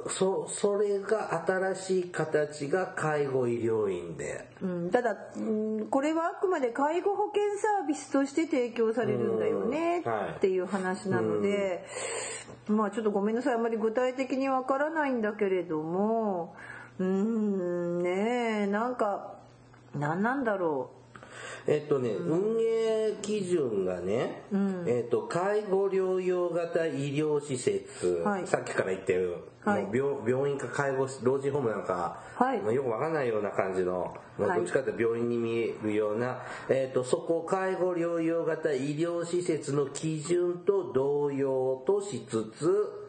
[0.09, 4.49] そそれが新しい形が介護医療院で。
[4.63, 10.03] うん、ただ、うんこれはあくまで介護保険サービスとして提供されるんだよね
[10.37, 11.85] っていう話なので、
[12.69, 13.55] まあちょっとごめんなさい。
[13.55, 16.55] あまり具体的にわからないんだけれども
[16.99, 18.11] うーんね
[18.63, 19.35] えなんか
[19.95, 20.91] 何なんだろ
[21.67, 24.43] えっとね、運営基準がね、
[24.87, 28.47] えっと、介護療養型医療施設、はい。
[28.47, 29.83] さっきから言ってる、はい。
[29.83, 32.61] もう病病院か介護士老人ホームなんか、はい。
[32.61, 43.07] まあよくわかんないような感じの、どっちかというと病院に見えるような、えっと、そこ介護療養型医療施設の基準と同様としつつ、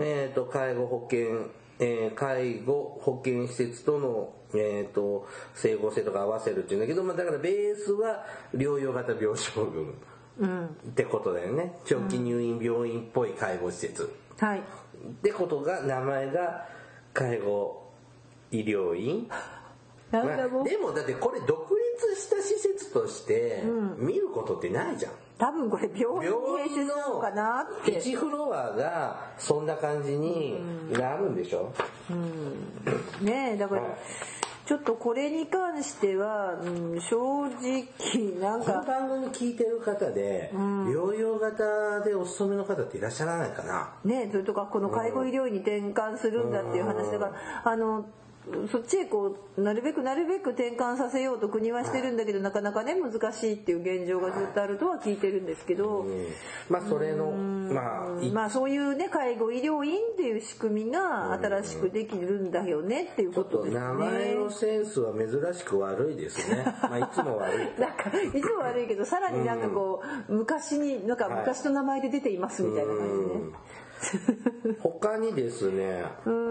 [0.00, 9.94] えっと、介護保険えー介護保健施設との、えー、と整合性とか合わせるっていうんだけど、まあ、だからベースは療養型病床群
[10.38, 10.44] う。
[10.44, 10.66] うん。
[10.66, 14.58] ってことだよね長期入院病院っぽい介護施設はい。
[14.60, 14.62] っ
[15.22, 16.66] てことが名前が
[17.14, 17.90] 介護
[18.50, 19.26] 医療院
[20.12, 21.68] まあなんかもう、でもだってこれ独
[22.02, 23.62] 立した施設として
[23.96, 27.98] 見ることってないじゃん、多分これ病院に併設なのかなって。
[27.98, 30.60] 1フロアがそんな感じに
[30.92, 31.72] なるんでしょ、
[33.22, 33.90] ねえだから、はい。
[34.66, 37.86] ちょっとこれに関しては、うん、正直
[38.40, 43.94] なんこのか番組聞いてる方で、療養型でお勤めの方っていらっしゃらないかな？
[44.04, 47.32] ねそれとかこの介護医療院に転換するんだっていう話だから
[47.64, 48.06] あの
[48.70, 56.26] そっちへこうなるべくなるべく転換させようと国はしてるんだけどなかなかね難しいっていう現状がずっとあるとは聞いてるんですけど、うん
[56.68, 63.80] まあそれのまあいまあそういうね介護医療院っていう仕組みが新しくできるんだよねっていうことですね。
[63.80, 66.64] と名前のセンスは珍しく悪いですね。
[66.82, 67.66] まあいつも悪い。
[67.80, 73.40] なんかいつも悪いけどさらになんかこう、昔になんか昔の名前で出ていますみたいな感じでね。
[74.82, 76.04] 他にですね、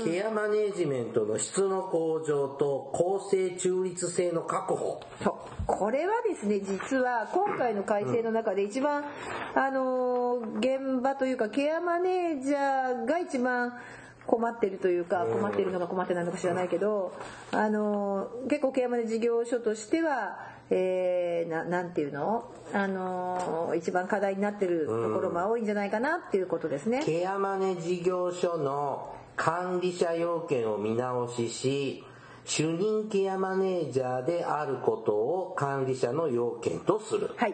[0.03, 4.99] ケアマネージメントの質の向上と公正中立性の確保。
[5.23, 5.33] そう。
[5.65, 9.05] これはですね実は今回の改正の中で一番、
[9.55, 13.73] あのー現場というかケアマネージャーが一番
[14.25, 17.13] 困ってるというか困ってるのか困ってないのか知らないけど、
[17.51, 27.03] あのー結構ケアマネ事業所としては、えーななんていうの、あのー一番課題になってるところも多いんじゃないかなっていうことですね。
[27.03, 32.03] ケアマネ事業所の管理者要件を見直しし
[32.45, 37.31] 主任ケアマネージャーであることを管理者の要件とする。
[37.37, 37.53] はい。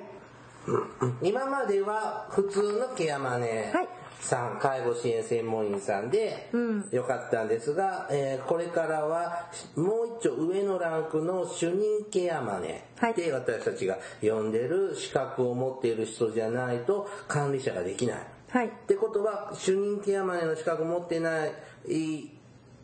[1.21, 3.71] 今までは普通のケアマネ。
[3.73, 3.88] はい
[4.25, 6.49] さん、介護支援専門員さんで
[6.91, 13.13] よかったんですが、えーこれからはもう一丁上のランクの主任ケアマネはい。
[13.13, 18.17] で私たちが呼んでる資格を持っている人じゃないと管理者ができない。
[18.49, 18.67] はい。
[18.67, 21.51] ってことは主任ケアマネの資格を持ってない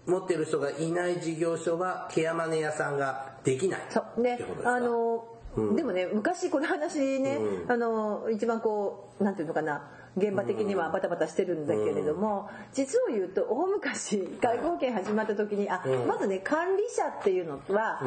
[0.05, 3.81] 持ってる人がいない事業所はケアマネ屋さんができない。
[3.89, 4.21] そう。
[4.21, 4.35] ね。
[4.35, 4.75] ってことですか？
[4.75, 18.01] あの、でもね昔この話ね、あの一番こうなんていうのかな現場的にはバタバタしてるんだけれども、実を言うと大昔介護保険始まった時にあ、まずね管理者っていうのは、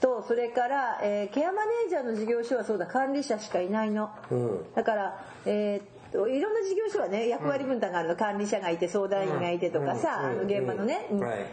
[0.00, 4.74] とそれから、えーケアマネージャーの事業所はそうだ管理者しかいないの、うん。
[4.74, 11.06] だからえーっといろんな事業所はね役割分担があるの、管理者がいて相談員がいてとかさ、あの現場のね、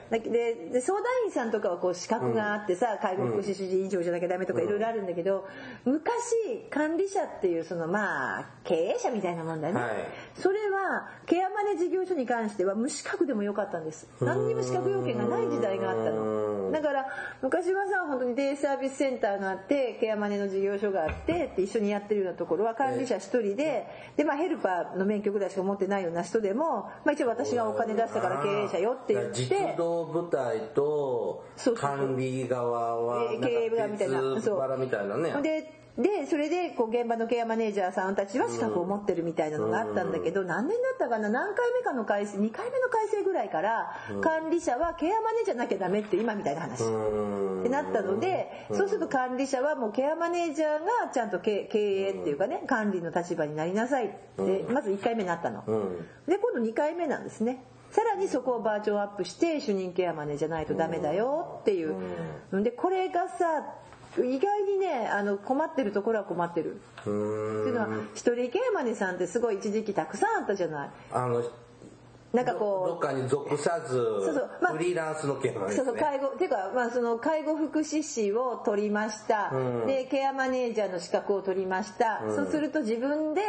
[0.10, 5.48] だけでで相談員さんとかはこう資格があってさ、介護福祉士以上じゃなきゃダメとかいろいろあるんだけど、
[5.86, 9.92] 昔管理者っていうそのまあ経営者みたいなもんだよね、はい。
[10.36, 14.08] それはケアマネ事業所に関しては無資格でもよかったんです。
[14.22, 16.72] 何にも資格要件がない時代があったの。
[16.72, 17.06] だから
[17.42, 31.98] 昔はさ本当にデイサービスセンターがあってケアマネの事業所があってって一緒にやってるようなところは管理者一人でで、まあ、ヘルパーの免許ぐらいしか持ってないような人でも、まあ、一応私がお金出したから経営者よって言っ実て動部隊とそうそうそう。
[31.98, 34.22] 管理側はえー経営側みたいな。
[34.36, 35.42] 別腹みたいなね。
[35.42, 41.30] ででそれでこう現場のケアマネージャーさんたちは資格を持ってるみたいなのがあったんだけど、何年だったかな？
[41.30, 46.84] 何回目かの改正2回目の改正ぐらいから、管理者はケアマネージャーなきゃダメって今みたいな話。
[46.84, 54.10] うんってなったので、そうすると管理者はもうケアマネージャーがちゃんと経経営っていうかね管理の立場になりなさいっ
[54.46, 55.64] てまず1回目になったの。
[55.66, 57.64] うんで今度2回目なんですね。
[57.90, 61.96] さらにそこをバージョンアップして主任ケアマネじゃないとダメだよっていう。
[62.52, 63.66] でこれがさ
[64.26, 66.82] 意外にねあの困ってるところは困ってる。
[66.98, 67.12] うってい
[67.72, 70.90] うのはん一人ケアマネさんってすごい一時期たくさんあったじゃない。
[71.12, 71.44] あの
[72.34, 74.50] なんかどこうっかに属さずそうそう。
[74.62, 75.86] まあフリーランスの件なんですね。
[75.86, 79.88] そうそう介護っていうか、まあ、その介護福祉士を取りました、うん。
[79.88, 82.36] でケアマネージャーの資格を取りました、うん。
[82.36, 83.42] そうすると自分で、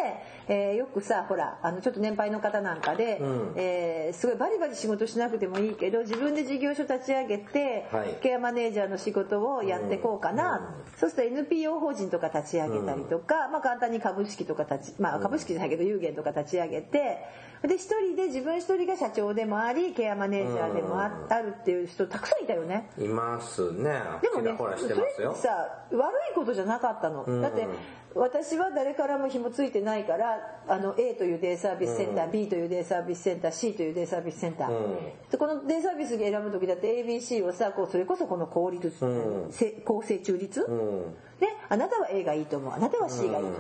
[0.49, 3.53] えーよくさほらあのちょっと年配の方なんかで、うん。
[3.57, 8.19] えーすごいバリバリ仕事しなくてもいいけど自分で事業所立ち上げて、はい。
[8.23, 17.19] ケアマネージャーの仕事をやっていこうかな、そうすると NPO 法人とか立ち上げたりとか、まあ、簡単に株式とか立ち、まあ、株式じゃないけど有限とか立ち上げて
[17.63, 22.89] で一人で自分一人が社長でもありケアマネージャーでもああるっていう人たくさんいたよね。
[22.99, 24.01] いますね。
[24.23, 24.95] でもねそれって
[25.35, 27.43] さ悪いことじゃなかったの、ん。
[27.43, 27.67] だって
[28.15, 34.97] 私は誰からも紐ついてないからあの A というデイサービスセンター、B というデイサービスセンター C というデイサービスセンター、うん。
[35.31, 39.53] でこのデイサービス選ぶ時だって ABC をさこうそれこそこの効率、うん。
[39.53, 41.15] せ公正中立、うん。
[41.39, 42.73] であなたは A がいいと思う。
[42.73, 43.57] あなたは C がいいと思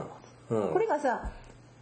[0.50, 0.72] う、うん。
[0.72, 1.30] これがさ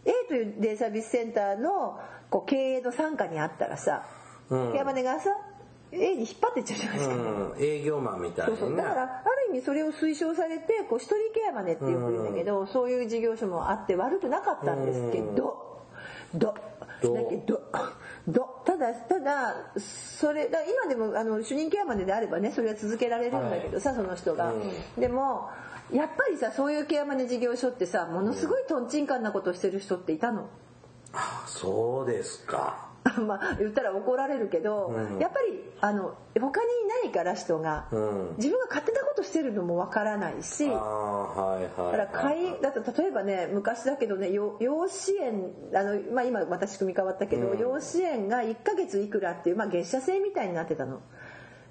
[0.05, 1.99] A というデイサービスセンターの
[2.29, 4.05] こう経営の傘下にあったらさ、
[4.49, 4.73] うん。
[4.73, 5.31] ケアマネがさ
[5.91, 7.53] A に引っ張ってっちゃうじゃないですか、うん。
[7.59, 8.69] 営業マンみたいそうそう。
[8.69, 15.77] にねだからある意味それを推奨されてこう一人ケアマネってよく言うんだけど、そういう事業所もあって悪くなかったんですけど、
[16.33, 16.55] ど。
[17.01, 17.13] ど。
[17.13, 17.61] だけど。
[18.27, 18.57] ど。
[18.65, 24.61] ただただそれだ今でもあの主任ケアマネであればねそれは続けられるんだけどさ、その人が、う
[24.99, 25.49] でも
[25.91, 30.49] やっぱりさそういうケアマネ事業所ってさものすごいとんちんかんなことしてる人っていたの。
[31.13, 32.86] あそうですか
[33.25, 35.19] まあ言ったら怒られるけど、うん。
[35.19, 38.33] やっぱりあの他にいないから人が、うん。
[38.37, 47.59] 自分が勝手なことしてるのもわからないしはいはいだから会だと例えばね昔だけどねよ養子縁あの、まあ、今私組み変わったけど、うん。
[47.59, 50.99] 養子縁が1ヶ月いくらっていう、まあ、月謝制みたいになってたの。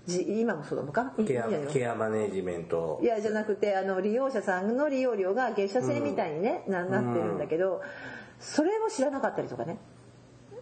[0.07, 1.13] じ今もそうなのか？
[1.27, 3.01] ケアケアマネジメント。
[3.03, 7.83] いやじゃなくてあの利用者さんの利用料が月謝制みたいにね、ななってるんだけど
[8.39, 9.79] それを知らなかったりとかね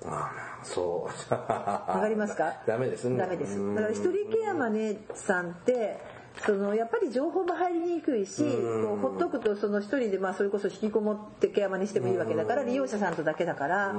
[0.06, 1.34] ああそう。
[1.34, 2.54] わわかりますか？
[2.66, 3.08] ダメです。
[3.08, 3.58] ねダメです。
[3.58, 5.98] うんだから一人ケアマネさんって
[6.44, 8.98] そのやっぱり情報も入りにくいしうん。
[9.00, 13.94] こうほっとくとその一人でまあそれこそ引きこもってケアマネしてもいいわけだから利用者さんとだけだから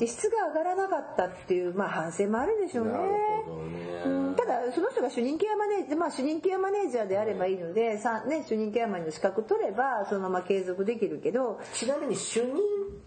[0.00, 2.92] 質が上がらなかったっていうまあ反省もあるでしょうね。
[2.92, 3.04] なる
[3.44, 4.02] ほどね。
[4.06, 11.60] うんただその人が主任ケアマネージャー、まあ、主任ケアマネージャーであればいいので、さね、主任ケアマネの資格取ればそのまま継続できるけど。
[11.72, 12.54] ちなみに主任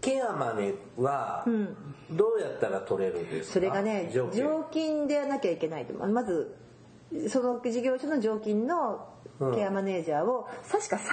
[0.00, 1.44] ケアマネは
[2.10, 3.54] どうやったら取れるんですか？
[3.54, 4.28] それがね常
[4.70, 6.54] 勤でなきゃいけないとまず
[7.28, 9.08] その事業所の常勤の
[9.54, 11.06] ケアマネージャーを確か3年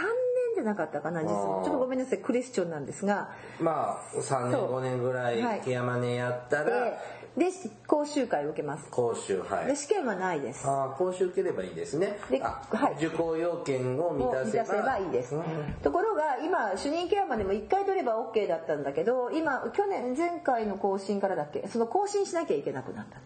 [0.55, 3.30] じゃなかったかな実ちょっとごめんなさいクレスチョンなんですが。
[3.59, 4.76] まあ3年そう。
[4.78, 5.61] 5年ぐらはいい。
[5.63, 6.97] ケアマネやったらで
[7.38, 7.47] で
[7.88, 8.88] 講習会を受けます。
[8.91, 9.67] 講習はい。
[9.67, 10.67] で試験はないです。
[10.67, 12.19] ああ講習受ければいいですね。
[12.29, 12.93] であはい。
[12.97, 14.63] 受講要件を満をたせば。
[14.63, 15.43] 満たせばいいです、うん。
[15.81, 23.21] ところが今主任ケアマネも1回取れば OK だったんだけど今去年前回の更新からだっけその更新しなきゃいけなくなったの。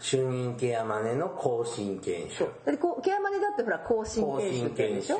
[0.00, 2.44] 主任ケアマネの更新研修。
[2.64, 5.18] だってケアマネだってほら更新研修でしょ？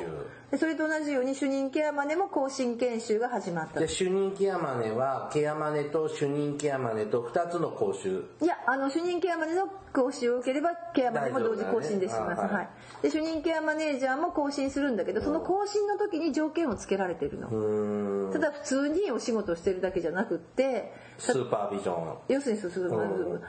[0.57, 8.25] それと同じように主任ケアマネも更新研修が始まったで主任ケアマネはケアマネと主任ケアマネと2つの講習。
[8.41, 12.69] いやあの主任ケアマネの講習を受ければケアマネも同時更新でします、ねあはいはい。
[13.03, 22.17] で主任ケアマネージャーも更新するんだけどその更新の時に条件をつけられてるの、ただ普通にお仕事をしてるだけじゃなくってスーパービジョン。
[22.27, 22.61] 要するに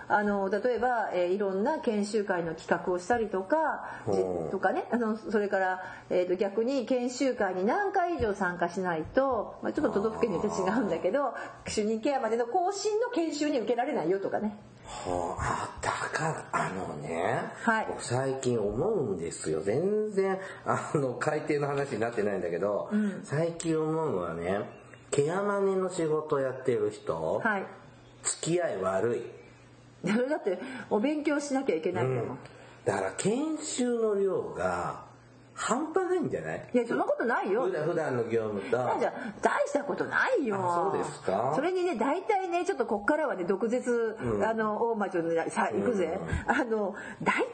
[0.08, 4.02] あの例えば、えーいろんな研修会の企画をしたりとか、
[4.50, 4.84] とかね。
[4.90, 5.80] あのそれから、
[6.10, 11.32] えー、と逆に研修会に何回以上参加しないと、まあ、ちょっと都道府県によって違うんだけど
[11.68, 14.56] 主任ケアまでの更新の研修に受けられないよとかね。
[14.84, 17.86] はあ、だからあのね、はい。
[17.88, 19.62] 僕最近思うんですよ。
[19.62, 20.36] 全然
[20.66, 22.90] あの改定の話になってないんだけど、
[23.22, 24.62] 最近思うのはね
[25.12, 27.66] ケアマネの仕事やってる人、はい。
[28.24, 29.22] 付き合い悪い、
[30.28, 30.58] だって
[30.90, 32.38] お勉強しなきゃいけないんだもん、
[32.84, 35.09] だから研修の量が
[35.62, 36.68] 半端ないんじゃない？
[36.72, 41.52] いやそんなことないよ普段普段の業務とじゃ大したことないよあそうですか？
[41.54, 47.50] それにね大体ねちょっとこっからはね毒舌、うんあの大魔女のさ行くぜ、あの大体ね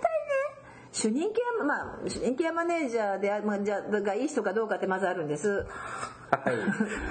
[0.93, 5.67] 主任ケアまあ主任ケアマネージャーであ、まあ、じゃがいい人かどうかってまずあるんです。
[6.31, 6.57] はい。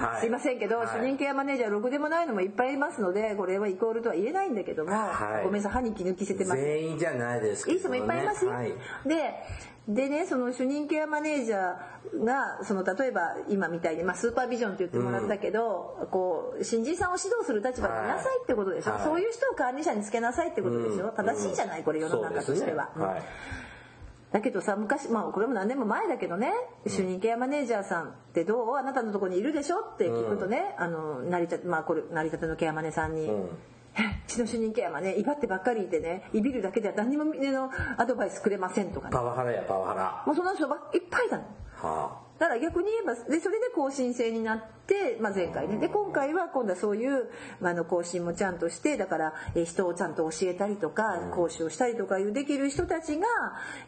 [0.01, 0.19] はい。
[0.21, 7.75] すいませんけど、はい主任ケアマネージャーろくでもないのもいっぱいいますのでこれはイコールとは言えないんだけども、はいごめんなさい歯に気抜きせてます全員じゃないですけど、ね。
[7.75, 8.51] いい人もいっぱいいますよ。
[8.51, 8.73] はい。
[9.05, 9.33] で
[9.87, 19.03] でねその主任ケアマネージャーがその例えば今みたいに、まあ、スーパービジョンって言ってもらったけど、こう新人さんを指導する立場にいなさいってことでしょ、はい。
[19.03, 21.11] そういう人を管理者につけなさいってことでしょ、うん。
[21.15, 22.89] 正しいじゃないこれ世の中としては。
[24.31, 26.51] だけどさ昔まあこれも何年も前だけどね、
[26.87, 28.75] 主任ケアマネージャーさんってどう？
[28.77, 29.81] あなたのところにいるでしょ？
[29.81, 33.29] って聞くとね、あの成り立てまあこれ成り立てのケアマネさんに。
[33.97, 39.13] うちの主任ケアマネ威張ってばっかりいてねいびるだけでは何もあのアドバイスくれませんとかね。
[39.13, 40.23] パワハラやパワハラ。
[40.25, 41.43] もうそんな人ばっいっぱいだの。
[41.81, 45.77] はだから逆に言えばでそれで更新制になって、まあ、前回ね。
[45.77, 47.29] で今回は今度はそういう
[47.61, 53.25] まああの更新もちゃんとしてだから、えー人をちゃんと教えたりとか講師をしたりとかいうできる人たちが、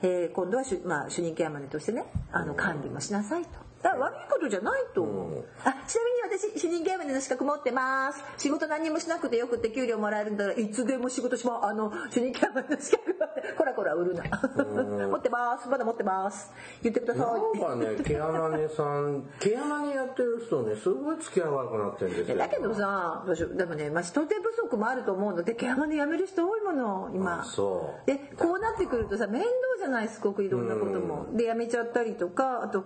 [0.01, 3.66] えー今度は主,、まあ、主任ケアマネとしてねあの管理もしなさいと。
[3.81, 5.43] だから悪いことじゃないと思う、うん。
[5.63, 6.01] あちな
[6.31, 8.23] みに私主任ケアマネの資格持ってます。
[8.37, 11.65] 仕事何もしなくてよくって給料もらえるんだからいつでも仕事します。
[11.67, 14.23] あの主任ケアマネの資格持ってこらこら売るな。
[15.07, 15.69] 持ってます。
[15.69, 16.51] まだ持ってます。
[16.81, 17.17] 言ってくだあ。
[17.17, 17.23] さ
[17.55, 17.59] い。
[17.59, 22.37] なんかね、ケアマネさん、ケアマネやってる人ね、すごい付き合い悪くなってるんですよ。
[22.37, 23.23] だけどさ
[23.55, 27.41] でもね、まあ、人手不足もあると思うのでケアマネ辞める人多いもの今。
[27.41, 28.07] あそう。
[28.07, 30.07] でこうなってくるとさ面倒じゃない？
[30.09, 31.27] すごくいろんなことも。
[31.33, 32.85] で辞めちゃったりとかあと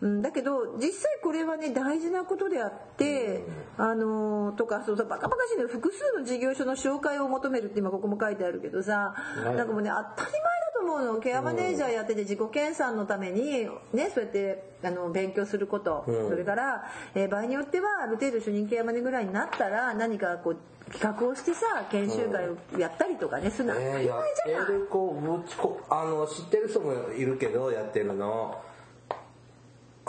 [0.00, 3.44] うんだけど実際これはね大事なことであって、
[3.76, 5.68] あのーとかそうそうバカバカしいのよ。
[5.68, 9.56] 複数の事業所の紹介を求めるって今ここも書いてあるけどさ、はい。
[9.56, 11.20] なんかもうね当たり前だと思うの。
[11.20, 16.28] ケアマネージャーやってて自己研鑽のためにねそうやってあの勉強すること、うん。
[16.30, 16.84] それから、
[17.14, 20.56] えー場合によってはある程度主任ケアマネぐらいになったら何かこう
[20.92, 24.22] 企画をしてさ研修会をやったりとかねするの当たえー、りや前
[25.90, 28.60] あの知ってる人もいるけどやってるの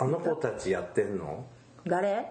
[0.02, 1.46] あの子たちやってんの？
[1.86, 2.26] 誰？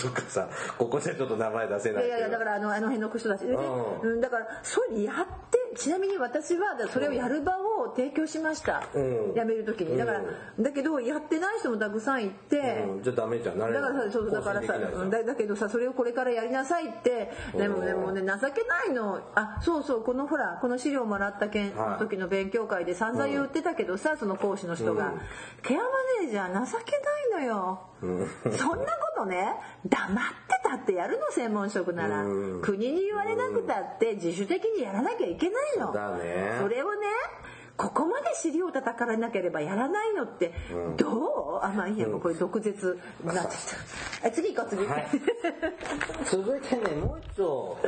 [0.00, 0.48] とかさ
[0.78, 3.46] ここじゃちょっと名前出せないいやいやだからあのあの辺の人たち。
[3.46, 3.58] でね、
[4.02, 4.12] うん。
[4.14, 9.34] うん、だからそういうのやってちなみに私はそれをやる場を提供しました、うん。
[9.34, 9.96] 辞める時に。
[9.96, 10.22] だから、
[10.58, 15.22] だけどやってない人もたくさんいて、うん、じゃあダメじゃんだからさそうだからさだ。
[15.24, 19.20] だけどさそれをこれからやりなさいってでもねもうね情けないの。
[19.34, 21.98] あそうそうこのほらこの資料もらったけんはい。
[21.98, 25.20] 時の勉強会で散々言ってたけどさその講師の人が、うん。
[25.62, 25.84] ケアマ
[26.22, 26.92] ネージャー情け
[27.32, 29.54] ないのよ、そんなことね
[29.86, 32.62] 黙ってたってやるの専門職なら、うん。
[32.62, 36.56] 国に言われなくたって自主的にやらなきゃいけないのそうだね。
[36.60, 37.06] それをね
[37.76, 40.52] ここまで尻を叩かれなければやらないのって
[40.96, 43.58] どう、あまあいいやもうこれ毒舌になってき
[44.20, 44.26] た。
[44.26, 45.06] あ次行こう次、はい。
[46.28, 47.78] 続いてねもう一度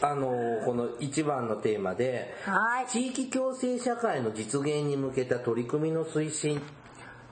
[0.00, 2.86] あのこの一番のテーマではい。
[2.86, 6.62] 地域共生社会の実現に向けた取り組みの推進。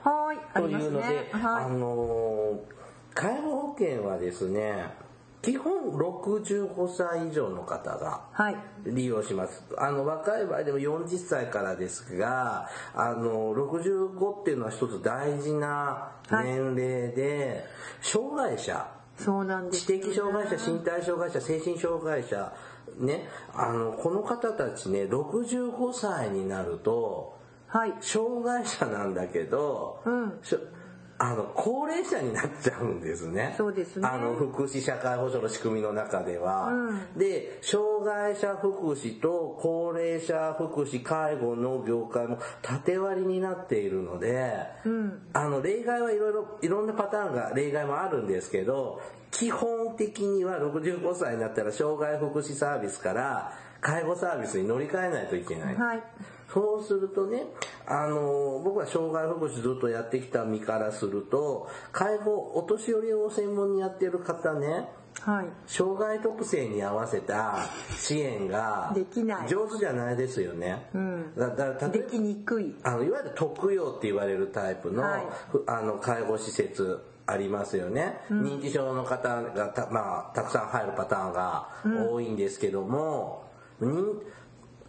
[0.03, 1.71] はいあというので、あはい。
[1.71, 2.59] の
[3.15, 4.93] 介護保険はですね
[5.45, 8.57] 基本65歳以上の方がはい。
[8.83, 9.63] 利用します。
[9.77, 16.75] あの若い場合でも40歳からですがあの65っていうのは一つ大事な年齢
[17.13, 17.63] で、
[18.01, 18.89] 障害者
[19.19, 19.85] そうなんです。
[19.85, 22.51] 知的障害者身体障害者精神障害者
[22.97, 27.37] ねあのこの方たちね65歳になると
[27.67, 27.93] はい。
[28.01, 30.39] 障害者なんだけど、うん
[31.17, 33.53] あの高齢者になっちゃうんですね。
[33.57, 34.07] そうですね。
[34.07, 37.17] あの福祉社会保障の仕組みの中では、うん。
[37.17, 45.21] で障害者福祉と高齢者福祉介護の業界も縦割りになっているので、うん。
[45.31, 49.01] あの例外はいろいろいろんなパターンが例外もあるんですけど
[49.31, 56.03] 基本的には65歳になったら障害福祉サービスから介護サービスに乗り換えないといけない、はい。
[56.51, 57.43] そうするとね、
[57.87, 64.89] あの、僕は障害福祉ずっとやってきた身からすると、介護、お年寄りを専門にやってる方ね、
[65.21, 65.45] はい。
[65.65, 69.47] 障害特性に合わせた支援ができない。
[69.47, 70.89] 上手じゃないですよね。
[70.93, 71.35] うん。
[71.37, 72.75] だだからできにくい。
[72.83, 75.25] あのいわゆる特養って言われるタイプの,、はい。
[75.51, 81.69] ふあの介護施設ありますよね、認知症の方がた,、まあ、たくさん入るパターンが
[82.11, 83.45] 多いんですけども、
[83.81, 84.21] 認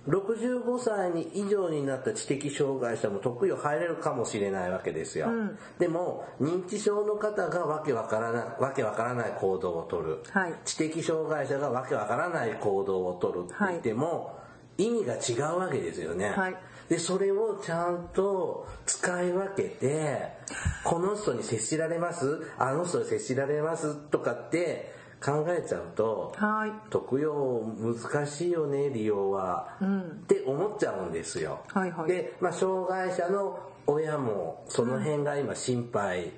[0.09, 5.59] 65歳に以上になった知的障害者も特養入れるかもしれないわけですよ、うん。
[5.78, 10.54] でも認知症の方がわけわからないわけわからない行動をとる、はい。
[10.64, 14.38] 知的障害者がわけわからない行動をとるって言っても、
[14.78, 16.57] 意味が違うわけですよね、はい。
[16.88, 20.28] でそれをちゃんと使い分けて
[20.84, 24.94] この人に接しられますあの人に接しられますとかって
[25.27, 26.72] 考えちゃうと、はい。
[26.89, 32.09] 特養難しいよね利用は、って思っちゃうんですよ、はいはい。
[32.09, 33.59] で、まあ、障害者の
[33.89, 36.33] 親もその辺が今心配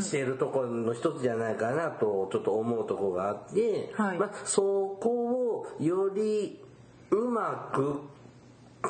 [0.00, 4.18] しているところの一つじゃないかなとちょっと思うところがあって、はい。
[4.18, 6.60] まあ、そこをより
[7.10, 8.00] うまく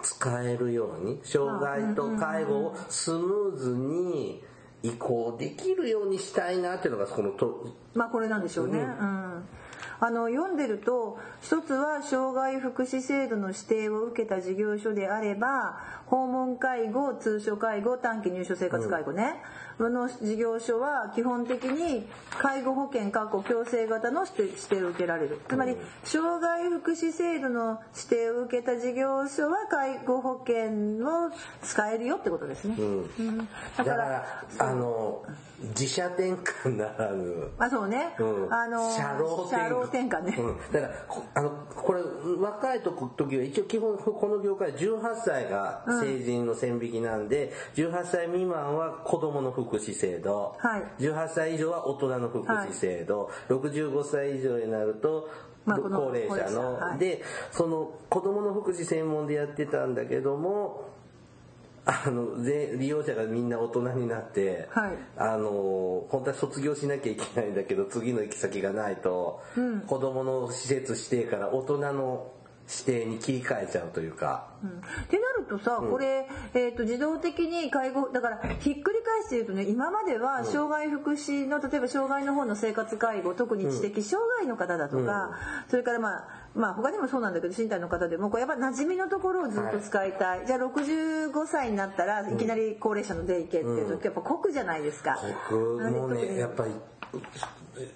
[0.02, 4.42] 使えるように障害と介護をスムーズに
[4.86, 8.78] 移行できるようにしたいなっていうのがこのとまあこれなんでしょうね。
[8.78, 9.44] うん。
[9.98, 19.36] あの読んでると一つは障害福祉制度の指定を受けた事業所であれば訪問介護通所介護短期入所生活介護ね、
[19.78, 25.40] の事業所は基本的に介護保険確保強制型の指定指定を受けられる。
[25.48, 31.30] つまり障害福祉制度の指定を受けた事業所は介護保険を
[31.62, 33.48] 使えるよってことですね、うん。
[33.76, 35.22] だからあの
[35.58, 37.50] 自社転換ならぬ。
[37.58, 38.52] あそうね、うん。
[38.52, 42.02] あの社労社労転換ね、うん、だからこあのこれ
[42.38, 51.02] 若い時は一応基本この業界18歳が成人の線引きなんで、18歳未満は子どもの福祉制度、はい。
[51.02, 55.30] 18歳以上は大人の福祉制度、65歳以上になると
[55.64, 56.98] まあ高齢者の、はい。
[56.98, 60.84] でその子どもの福祉専門でやってたんだけども
[61.88, 64.90] あので利用者がみんな大人になって、はい。
[65.16, 69.40] あの本当は卒業しなきゃいけないんだけど次の行き先がないと、
[69.86, 72.32] 子供の施設指定から大人の
[72.68, 74.70] 指定に切り替えちゃうというか、うん。
[74.70, 74.72] っ
[75.08, 85.30] てなるとさ、これ、えー、と自動的に介護だからひっくり返して言うとね今までは障害福祉の例えば障害の方の生活介護特に知的障害の方だとか、
[85.70, 95.18] それからまあまあ他にもそうなんだけど身体の方でもこうやっぱ馴染みのところをずっと使いたい、じゃあ65歳になったらいきなり高齢者のデイケっていうとやっぱ酷じゃないですか。
[95.50, 96.70] 僕もねやっぱり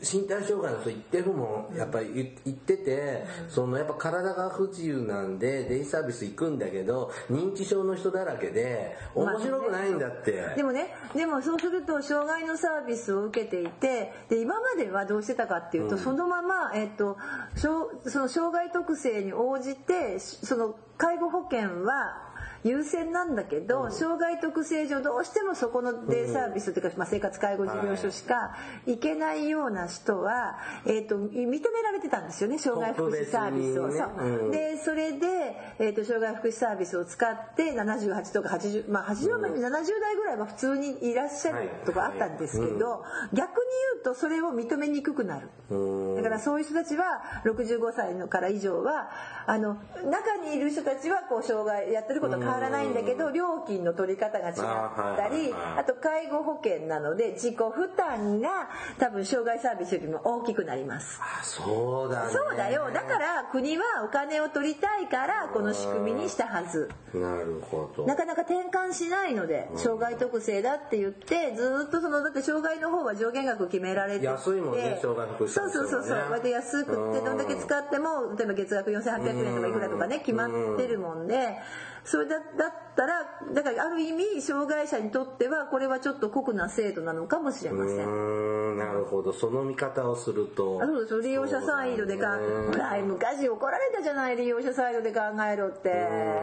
[0.02, 17.16] 身体障害の人言ってるもんやっぱり言言ってて、そのやっぱ体が不自由なんでデイサービス行くんだけど認知症の人だらけで面白くないんだって、でもねでもそうすると障害のサービスを受けていてで今まではどうしてたかっていうと、そのまま、えっと、
[17.56, 22.29] 障その障害特性に応じてその介護保険は
[22.62, 28.56] 優先なんだけど、障害特性上どうしてもそこのデイサービスというか、まあ、生活介護事業所しか
[28.86, 33.88] 行けないような人は、えっと認められてたんですよね障害福祉サービスを。
[33.88, 33.98] ね。
[33.98, 43.54] そでそれで、えっと障害福祉サービスを使って78とか80まあ80まで70代ぐらいは普通にいらっしゃるとかあったんですけど、逆に
[43.94, 45.48] 言うとそれを認めにくくなる。
[45.70, 46.16] うん。
[46.16, 49.10] だからそういう人たちは65歳のから以上は
[49.46, 61.20] あの中にいる人たちはこう障害やってることは変わらないんだけど料金の取り方が違ったりはいあと介護保険なので自己負担が多分障害サービスよりも大きくなります。
[61.20, 62.32] あそうだね。
[62.32, 62.90] そうだよ。
[62.92, 66.90] だから国はお金を取りたいからこの仕組みにしたはず。
[67.14, 68.06] なるほど。
[68.06, 74.26] なかなか転換しないので障害特性だって言ってずっとそのだって障害の方は上限額決められてて。
[74.26, 76.16] 安いもんね障害福祉そうそうそうそう。
[76.16, 81.56] ね割と安くってどんだけ使っても例えば月額4800円とかいくらとかね決まってるもんで
[82.04, 83.24] それだだったら
[83.54, 88.78] だからある意味障害者にとってはこれはちょっと酷な制度なのかもしれません。
[88.78, 89.32] なるほど。
[89.32, 90.80] その見方をすると。
[90.82, 92.38] あそうですよ利用者サイドでか
[92.72, 95.20] ほら昔怒られたじゃない利用者サイドで考
[95.50, 95.90] えろって。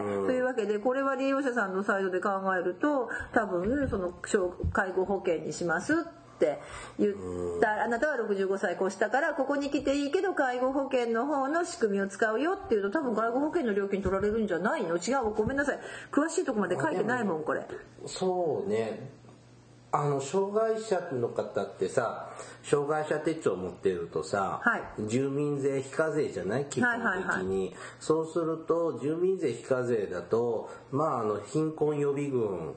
[0.06, 0.28] うん。
[0.28, 6.27] というわけでこれは利用者さんのサイドで考えると多分その障介護保険にしますって
[7.00, 7.14] 言っ
[7.60, 7.84] た。
[7.84, 14.98] あなたは65歳越したからここに来ていいけど介護保険の方の仕組みを使うよっていうと多分介護保険の料金取られるんじゃないの？
[14.98, 15.34] 違う。
[15.34, 15.80] ごめんなさい。
[16.12, 17.66] 詳しいとこまで書いてないもんこれ。
[18.06, 19.10] そうね。
[19.90, 22.30] あの障害者の方ってさ
[22.70, 24.82] 障害者手帳持ってるとさ、はい。
[25.08, 26.66] 住民税非課税じゃない？
[26.66, 27.24] 基本的に、はい。
[27.24, 32.76] はいはいそうすると住民税非課税だとまああの貧困予備軍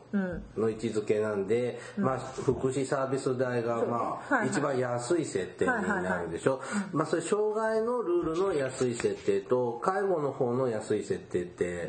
[0.56, 4.48] の位置づけなんで、まあ福祉サービス代がまあ、はいはい。
[4.48, 6.60] 一番安い設定になるでしょ、
[6.92, 11.88] まあそれ障害のルールの安い設定と介護の方の安い設定って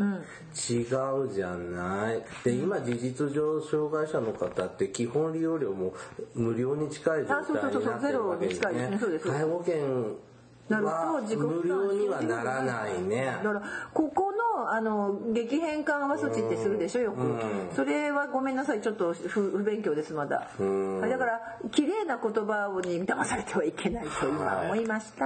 [0.70, 2.24] 違うじゃない？
[2.43, 5.93] で今事実上障害者の方って基本利用料も
[6.36, 8.74] 無料に近い状態になゼロに近い。
[8.74, 8.98] ですね。
[9.00, 9.28] そうです。
[9.28, 10.30] 介護保険
[10.72, 13.38] なるはと自己負担にはならないね。
[13.43, 13.61] だから
[13.93, 21.39] ここののあの激変緩和措置ってするでしょよく、それはごめんなさいちょっと不不勉強ですまだ、はいだから
[21.72, 25.26] 綺麗な言葉に騙されてはいけないと今思いました、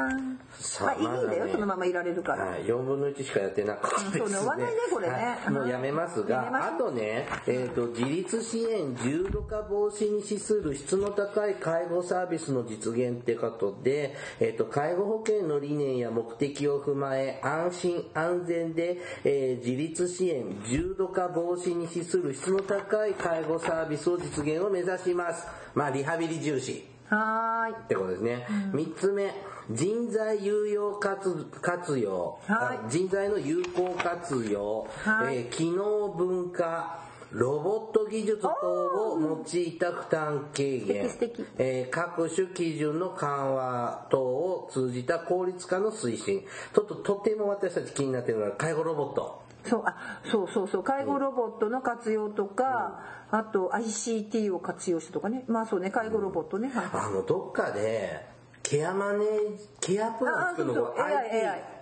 [0.51, 4.19] さまあいいんだよ、ねそのままいられるから、はい、4分の1しかやってなかったですね。
[4.21, 4.77] うんそうね終わんないね。
[4.91, 25.47] これねはいもうやめますが、あとね、えっ、と、自立支援重度化防止に資する質の高い介護サービスの実現ってことで、えっ、と、介護保険の理念や目的を踏まえ、安心安全で、えー自立支援重度化防止に資する質の高い介護サービスを実現を目指します。
[25.73, 26.85] まあ、リハビリ重視。
[27.07, 27.73] はーい。
[27.85, 28.47] ってことですね。
[28.73, 29.31] 三、つ目、
[29.71, 32.85] 人材有用活活用、はい。
[32.85, 35.37] あ人材の有効活用、はい。
[35.37, 37.04] えー機能文化、
[37.35, 41.09] ロボット技術等を用いた負担軽減。
[41.57, 46.45] えー各種基準の緩和等を通じた効率化の推進。
[46.73, 49.43] ちょっととても私たち気になっているのが介護ロボット。
[49.65, 50.83] そうあそうそうそう。
[50.83, 55.43] 介護ロボットの活用とか、あと ICT を活用してとかね。
[55.47, 56.85] まあそうね介護ロボットね、はい。
[56.93, 58.25] あの、どっかで、
[58.63, 61.09] ケアマネージ、ケアプランっていうのがあ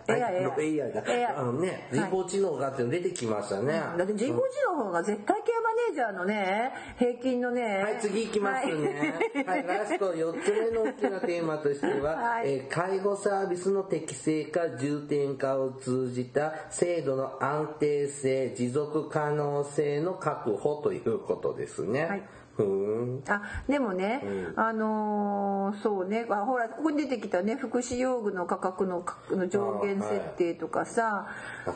[0.08, 3.74] AI AI AI が、AI あのね、人工知能がって出てきましたね。
[3.98, 9.14] だって人工知能の方が絶対ケアマネージャーのね平均のねはい、次行きますね。
[9.46, 12.54] はい、ラスト4つ目の大きなテーマとしては、 はい。
[12.54, 22.06] えー介護サービスの適正化、重点化を通じた制度の安定性、持続可能性の確保ということですね。
[22.06, 22.24] はい。
[23.28, 24.60] あでもね、うん。
[24.60, 26.26] あのーそうね。
[26.30, 31.28] あほらここに出てきたね福祉用具の価格のかの上限設定とかさ、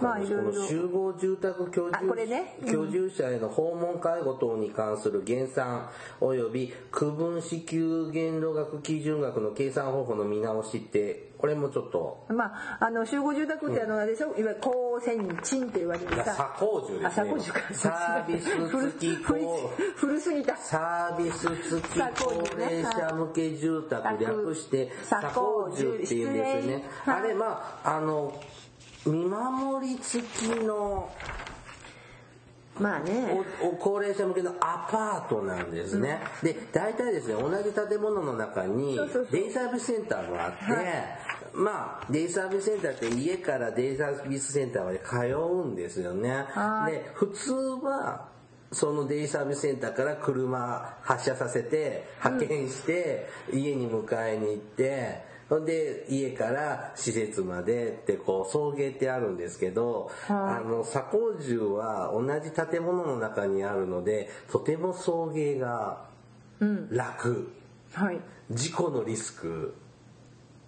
[0.01, 0.67] まあいろいろ。
[0.67, 2.57] 集合住宅居あこれね。
[2.61, 5.89] うん住,、居住者への訪問介護等に関する減算
[6.21, 12.25] 及び区分支給限度額基準額の計算方法の見直しってこれもちょっと。
[12.29, 17.29] まあ、あの集合住宅ってあのあれでしょ、いわゆる高専賃って言われるさ鎖工住あですね。
[17.29, 17.73] 鎖工住か。
[17.73, 19.15] サービス付き
[19.95, 20.57] 古すぎた。
[20.57, 28.39] サービス付き高齢者向け住宅はい略して鎖鎖工住っていうんですよねあれまああの
[29.05, 31.09] 見守り付きの
[32.79, 33.37] まあね。
[33.61, 38.99] おお高齢者向けのアパートなんですね、で大体ですね同じ建物の中に
[39.31, 40.57] デイサービスセンターがあって、
[41.53, 46.45] まあデイサービスセンターって家からデイサービスセンターまで通うんですよね。
[46.49, 46.93] はい。
[46.93, 48.29] で普通は
[48.71, 60.37] そのデイサービスセンターから車発車させて派遣して家に迎えに行ってほんで家から施設までってこう送迎ってあるんですけど、はい。
[60.37, 66.05] あの左工住は同じ建物の中にあるのでとても送迎が
[66.59, 66.89] うん。
[66.89, 67.51] 楽、
[67.93, 68.19] はい。
[68.51, 69.75] 事故のリスク。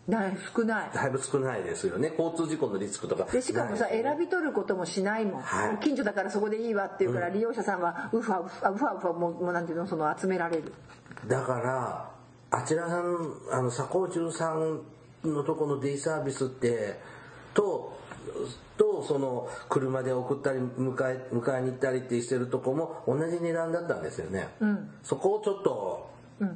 [0.08, 0.90] だい少ない。
[0.94, 2.14] だいぶ少ないですよね。
[2.18, 3.26] 交通事故のリスクとか。
[3.26, 5.78] でしかもさ選び取ることもしないもん、はい。
[5.84, 10.74] 近所だからそこでいいわっていうから、利用者さんはウファウファウファウファもうなんていうのその集められる。
[11.28, 12.12] だから
[12.52, 14.82] あちらさんあの左工住さん
[15.24, 17.00] のとこのデイサービスって
[17.54, 17.98] と
[18.78, 24.48] とその車で送ったり迎え迎えに行ったりってしてるとこも同じ値段だったんですよね、
[25.04, 26.10] そこをちょっと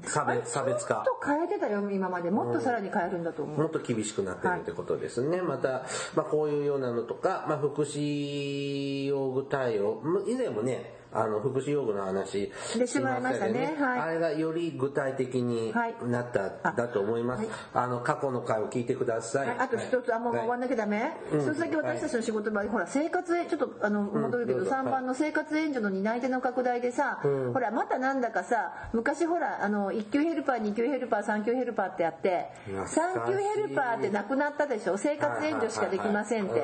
[0.05, 1.03] 差別,、差別化。
[1.05, 2.31] ちょっと変えてたよ今まで。
[2.31, 5.41] もっとさらに変えるんだと思う、もっと厳しくなってるってことですね。
[5.41, 5.85] また、
[6.15, 12.51] まあこういうようなのとか、まあ福祉用具対応、まあ以前もね、あの福祉用具の話。
[12.77, 13.75] でしてもらいましたね。
[13.79, 13.99] はい。
[13.99, 17.49] あれがより具体的にはいなった、だと思います、はい。
[17.73, 19.47] あの過去の回を聞いてください。
[19.47, 20.41] はいあと一つ、あ、もうはい。
[20.41, 24.71] 終わんなきゃダメ、一つだけ私たちの仕事場合、ほら、生活へ、ちょっと、あの、戻るけど、どうぞ。
[24.71, 27.19] 3番の生活援助の担い手の拡大でさ、
[27.53, 32.99] ほら、またなんだかさ、昔ほら、あの、1級ヘルパー、2級ヘルパー、3級ヘルパーってあって、懐かしい。
[32.99, 34.97] 3級ヘルパーってなくなったでしょ？
[34.97, 36.63] 生活援助しかできませんって。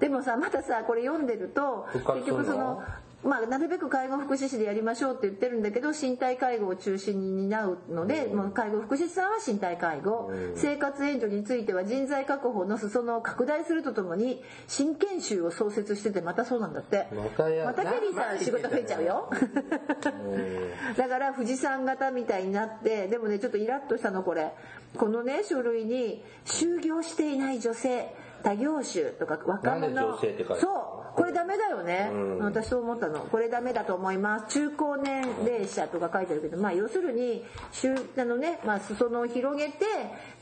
[0.00, 2.82] でもさ、またさ、これ読んでると、結局その、
[3.24, 17.08] まあ、なるべく介護福祉士でやりましょうって言ってるんだけど身体介護を中心に担うので、もう介護福祉士さんは身体介護、生活援助については人材確保の裾野を拡大するとともに新研修を創設しててまたそうなんだって。
[17.12, 19.30] またやまたケリーさなん仕事増えちゃうよ。
[20.96, 24.52] だから富士山型みたいになってでもねちょっとイラッとしたのこれ。
[24.96, 28.08] このね書類に就業していない女性
[28.42, 29.80] 多業種とか若者。
[29.80, 32.38] なんで女性って書いてあるそうこれダメだよね、うん。
[32.38, 33.20] 私そう思ったの。
[33.20, 34.54] これダメだと思います。
[34.54, 39.84] 中高年齢者とか書いてあるけどまあ要するに週あのね、まあ、裾野を広げて、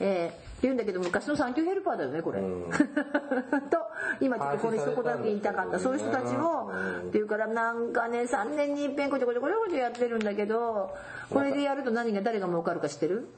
[0.00, 2.70] えー言うんだけど昔の産休ヘルパーだよねこれ、うん。
[3.68, 3.76] と
[4.20, 5.78] 今ちょっとこれ一言だけ言いたかった。
[5.78, 7.08] そういう人たちをうん。
[7.08, 10.94] っていうからなんかね3年に一遍こちょこちょこちょこちょやってるんだけど
[11.30, 13.28] これでやると何が誰が儲かるか知ってる？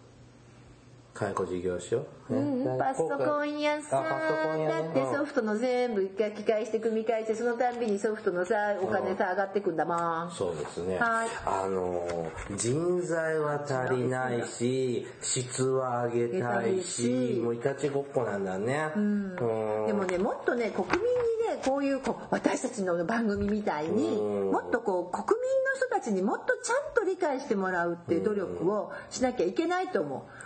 [1.18, 4.04] 介護事業所、うん、パソコン屋さん、
[4.68, 10.30] だってソフトの全部書き換えして組み替えしてそのたんびにソフトのさお金さ上がってくんだもん。
[10.30, 10.98] そうですね。
[10.98, 11.28] はい。
[11.44, 18.90] あの、人材は足りないし、質は上げたいしし、もういたちごっこなんだね。
[18.96, 19.36] うん。
[19.86, 24.50] でもねもっとね国民にねこういうこう私たちの番組みたいにうん。
[24.50, 30.37] もっとこう国民の人たちにもっとちゃんと理解してもらうっていう努力をしなきゃいけないと思う。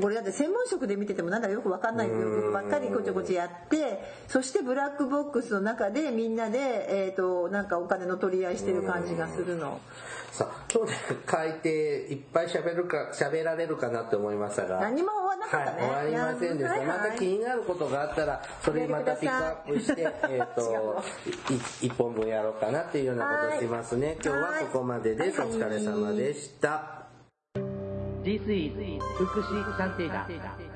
[0.00, 9.80] これだって専門職で見ててもなんだかよく分かんない部分ばっかりこちょこちょやってそしてブラックボックスの中でみんなで、えー、となんかお金の取り合いしてる感じがするの。
[10.32, 14.80] さあ、今日ね、改定いっぱい喋るか、喋られるかなって思いましたが。
[14.80, 16.70] 何も終わんなかったねはい、終わりませんでした。
[16.70, 21.02] はいはいまた気になることがあったら、それまたピックアップして、 えっと、
[21.82, 24.16] い一本分やろうかなっていうようなことをしますね。
[24.24, 25.40] 今日はここまでです。
[25.40, 26.99] おはい疲れ様でした。
[28.22, 30.69] This is 福祉探偵団。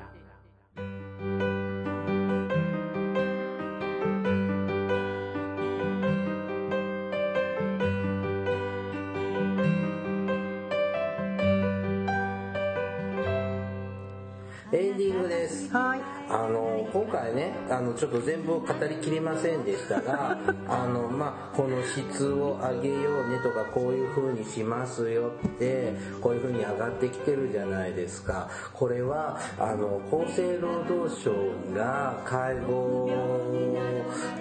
[14.77, 15.71] エンディングです。
[15.71, 31.31] はいあの今回ねあのちょっと全部語りきりませんでしたが あの、まあ、この質を上げようねとかこういう風にしますよってこういう風に上がってきてるじゃないですかこれはあの厚生労働省
[31.75, 33.07] が介護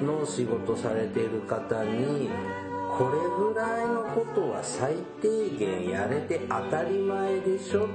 [0.03, 2.31] の仕事されている方に
[2.97, 3.19] これ
[3.53, 7.87] ぐらいのことは最低限やれて当たり前でしょっ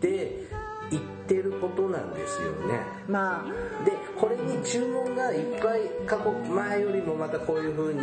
[0.00, 0.53] て
[0.90, 2.80] 言ってることなんですよね。
[3.08, 3.84] まあ。
[3.84, 8.00] でこれに注文がいっぱい過去前よりもまたこういう風に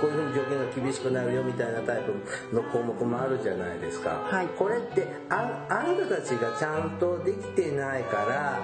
[0.00, 4.46] こういう風に条件が厳しくなるよみたいなタイプの項目もあるじゃないですか、はい。
[4.58, 8.60] これってああなたたちがちゃんとできてないから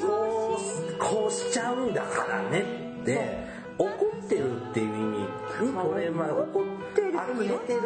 [0.00, 3.46] こうこうしちゃうんだからねって
[3.78, 3.86] 怒
[4.24, 5.14] ってるっていう意味。
[5.60, 7.80] にこれまあ怒ってれてる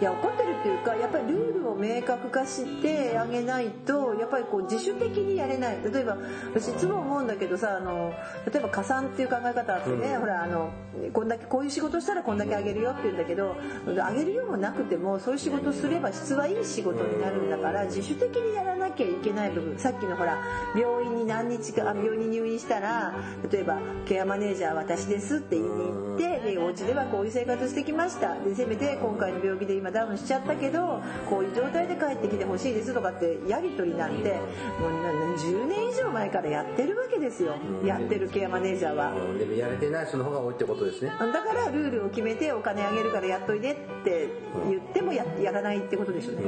[0.00, 5.78] いや怒ってるっていうかやっぱりルールを明確化してあげないとやっぱりこう自主的にやれない。
[5.82, 6.16] 例えば
[6.54, 8.12] 私いつも思うんだけどさあの
[8.50, 10.20] 例えば加算っていう考え方あってね、うん。
[10.20, 10.70] ほらあの
[11.12, 13.56] こんだけこういう仕事したらこんだけあげるよって言うんだけど
[14.02, 20.38] あげるよもなくてもそういう仕事すれば質はいい仕事になるんだから自主的にやらなきゃいけない部分さっきのほら
[20.74, 23.14] 病院に何日かあ病院に入院したら
[23.50, 28.34] 例えばケアマネージャー私ですって言いに行ってでお家ではこういう生活してきました。
[28.36, 31.00] でせめて今回の病気で今ダウンしちゃったけど
[31.30, 34.32] こういう状態で帰ってきてほしいですとかってやり取りなんて
[34.80, 37.54] もうなな10年以上前からやってるわけですよ。
[37.84, 39.12] やってるケアマネージャーは。
[39.12, 39.38] うん。
[39.38, 41.10] でもやれてない人の方が多いってことですね。
[41.10, 44.28] だからルールを決めてお金あげるからやっといでって
[44.68, 46.42] 言ってもややらないってことでしょうね。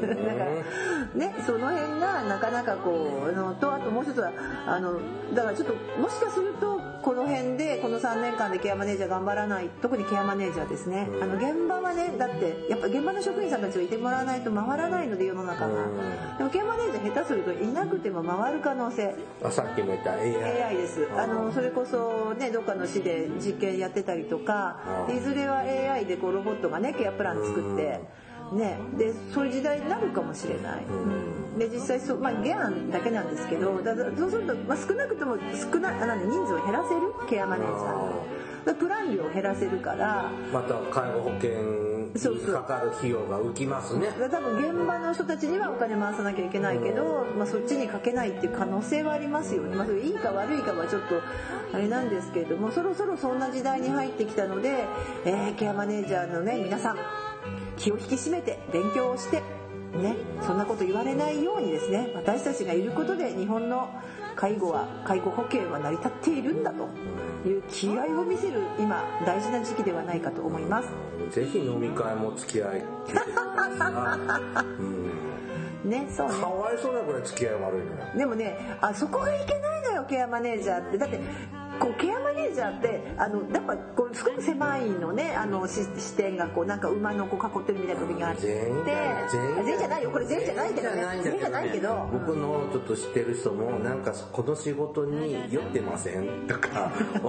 [0.00, 0.50] だから
[1.14, 4.32] ねその辺がなかなかこうあのとあともう一つは
[4.66, 5.00] あの
[5.34, 15.74] だからちょっともしかするとこの辺でこの3年間でケアマネージャー頑張らない特にケアマネージャーですねあの現場はねだってやっぱ現場の職員さんたちがいてもらわないと回らないので世の中が
[16.38, 19.14] でもケアマネージャー下手するといなくても回る可能性。
[19.42, 21.08] あさっきも言った AI, AI です。
[21.16, 25.16] あのそれこそねどっかの市で実験やってたりとかうん。
[25.16, 28.00] いずれは AI でこうロボットがねケアプラン作って
[28.52, 28.78] ね。
[28.98, 31.58] でそういう時代になるかもしれない、うん。
[31.58, 35.36] で実際そうまあゲアンだけなんですけどだそうすると、まあ、少なくとも
[35.72, 37.12] 少なあなんで人数を減らせる？
[37.28, 37.92] ケアマネージャー。
[37.92, 38.24] の
[38.74, 40.30] プラン料を減らせるから。
[40.52, 44.06] また介護保険にかかる費用が浮きますね。
[44.06, 51.20] だから多分現場の人たちにはお金回さなきゃいけないけど、まあ、そっちにかけないっていう可能性はありますよね、まあ、それいいか悪いかはちょっと
[51.72, 54.84] あれなんですけれどもそろそろそんな時代に入ってきたので、
[55.24, 56.96] えーケアマネージャーのね皆さん
[57.76, 59.42] 気を引き締めて勉強をして
[59.98, 63.90] ねそんなこと言われないようにですね私たちがいることで日本の
[64.40, 66.88] 介護は介護保険は成り立っているんだと
[67.46, 70.88] いう気概を見せる今大事な時期ではないかと思います。
[71.30, 72.84] ぜひ飲み会も付き合い
[74.78, 76.34] うん、ねそうね。
[76.40, 80.96] かわいそうなぐらい付き合い悪いのよでもねあそこがいけないのよケアマネージャーって。
[80.96, 81.20] だって
[81.80, 88.68] こうケアマネージャーってあのやっぱこうすごく狭いのねあのし視点がこうなんか馬のこう囲ってるみたいな時があって全
[89.74, 90.02] 員じゃない。
[90.04, 92.08] よこれ全員じゃないけどね全員じゃないけど。
[92.12, 96.46] 僕のちょっと知ってる人もなんかこの仕事に酔ってません？
[96.46, 96.92] とか
[97.24, 97.28] う。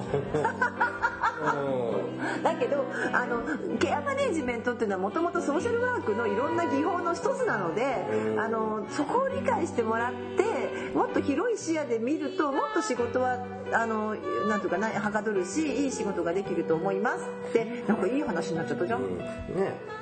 [1.41, 3.41] ん だけどあの
[3.79, 8.05] ケアマネージメントっていうのはもともとソーシャルワークのいろんな技法の一つなので
[8.37, 13.37] あのそこを理解してもらってもっとと広い視野で見るともっと仕事は
[13.73, 14.15] あの
[14.47, 19.17] なんとかなはかどるしいい仕事ができると思いますってなんかいい話になっちゃったじゃん、うん。
[19.17, 19.23] ね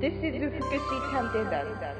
[0.00, 1.68] This is Fukushi Tantedan.
[1.76, 1.99] Hi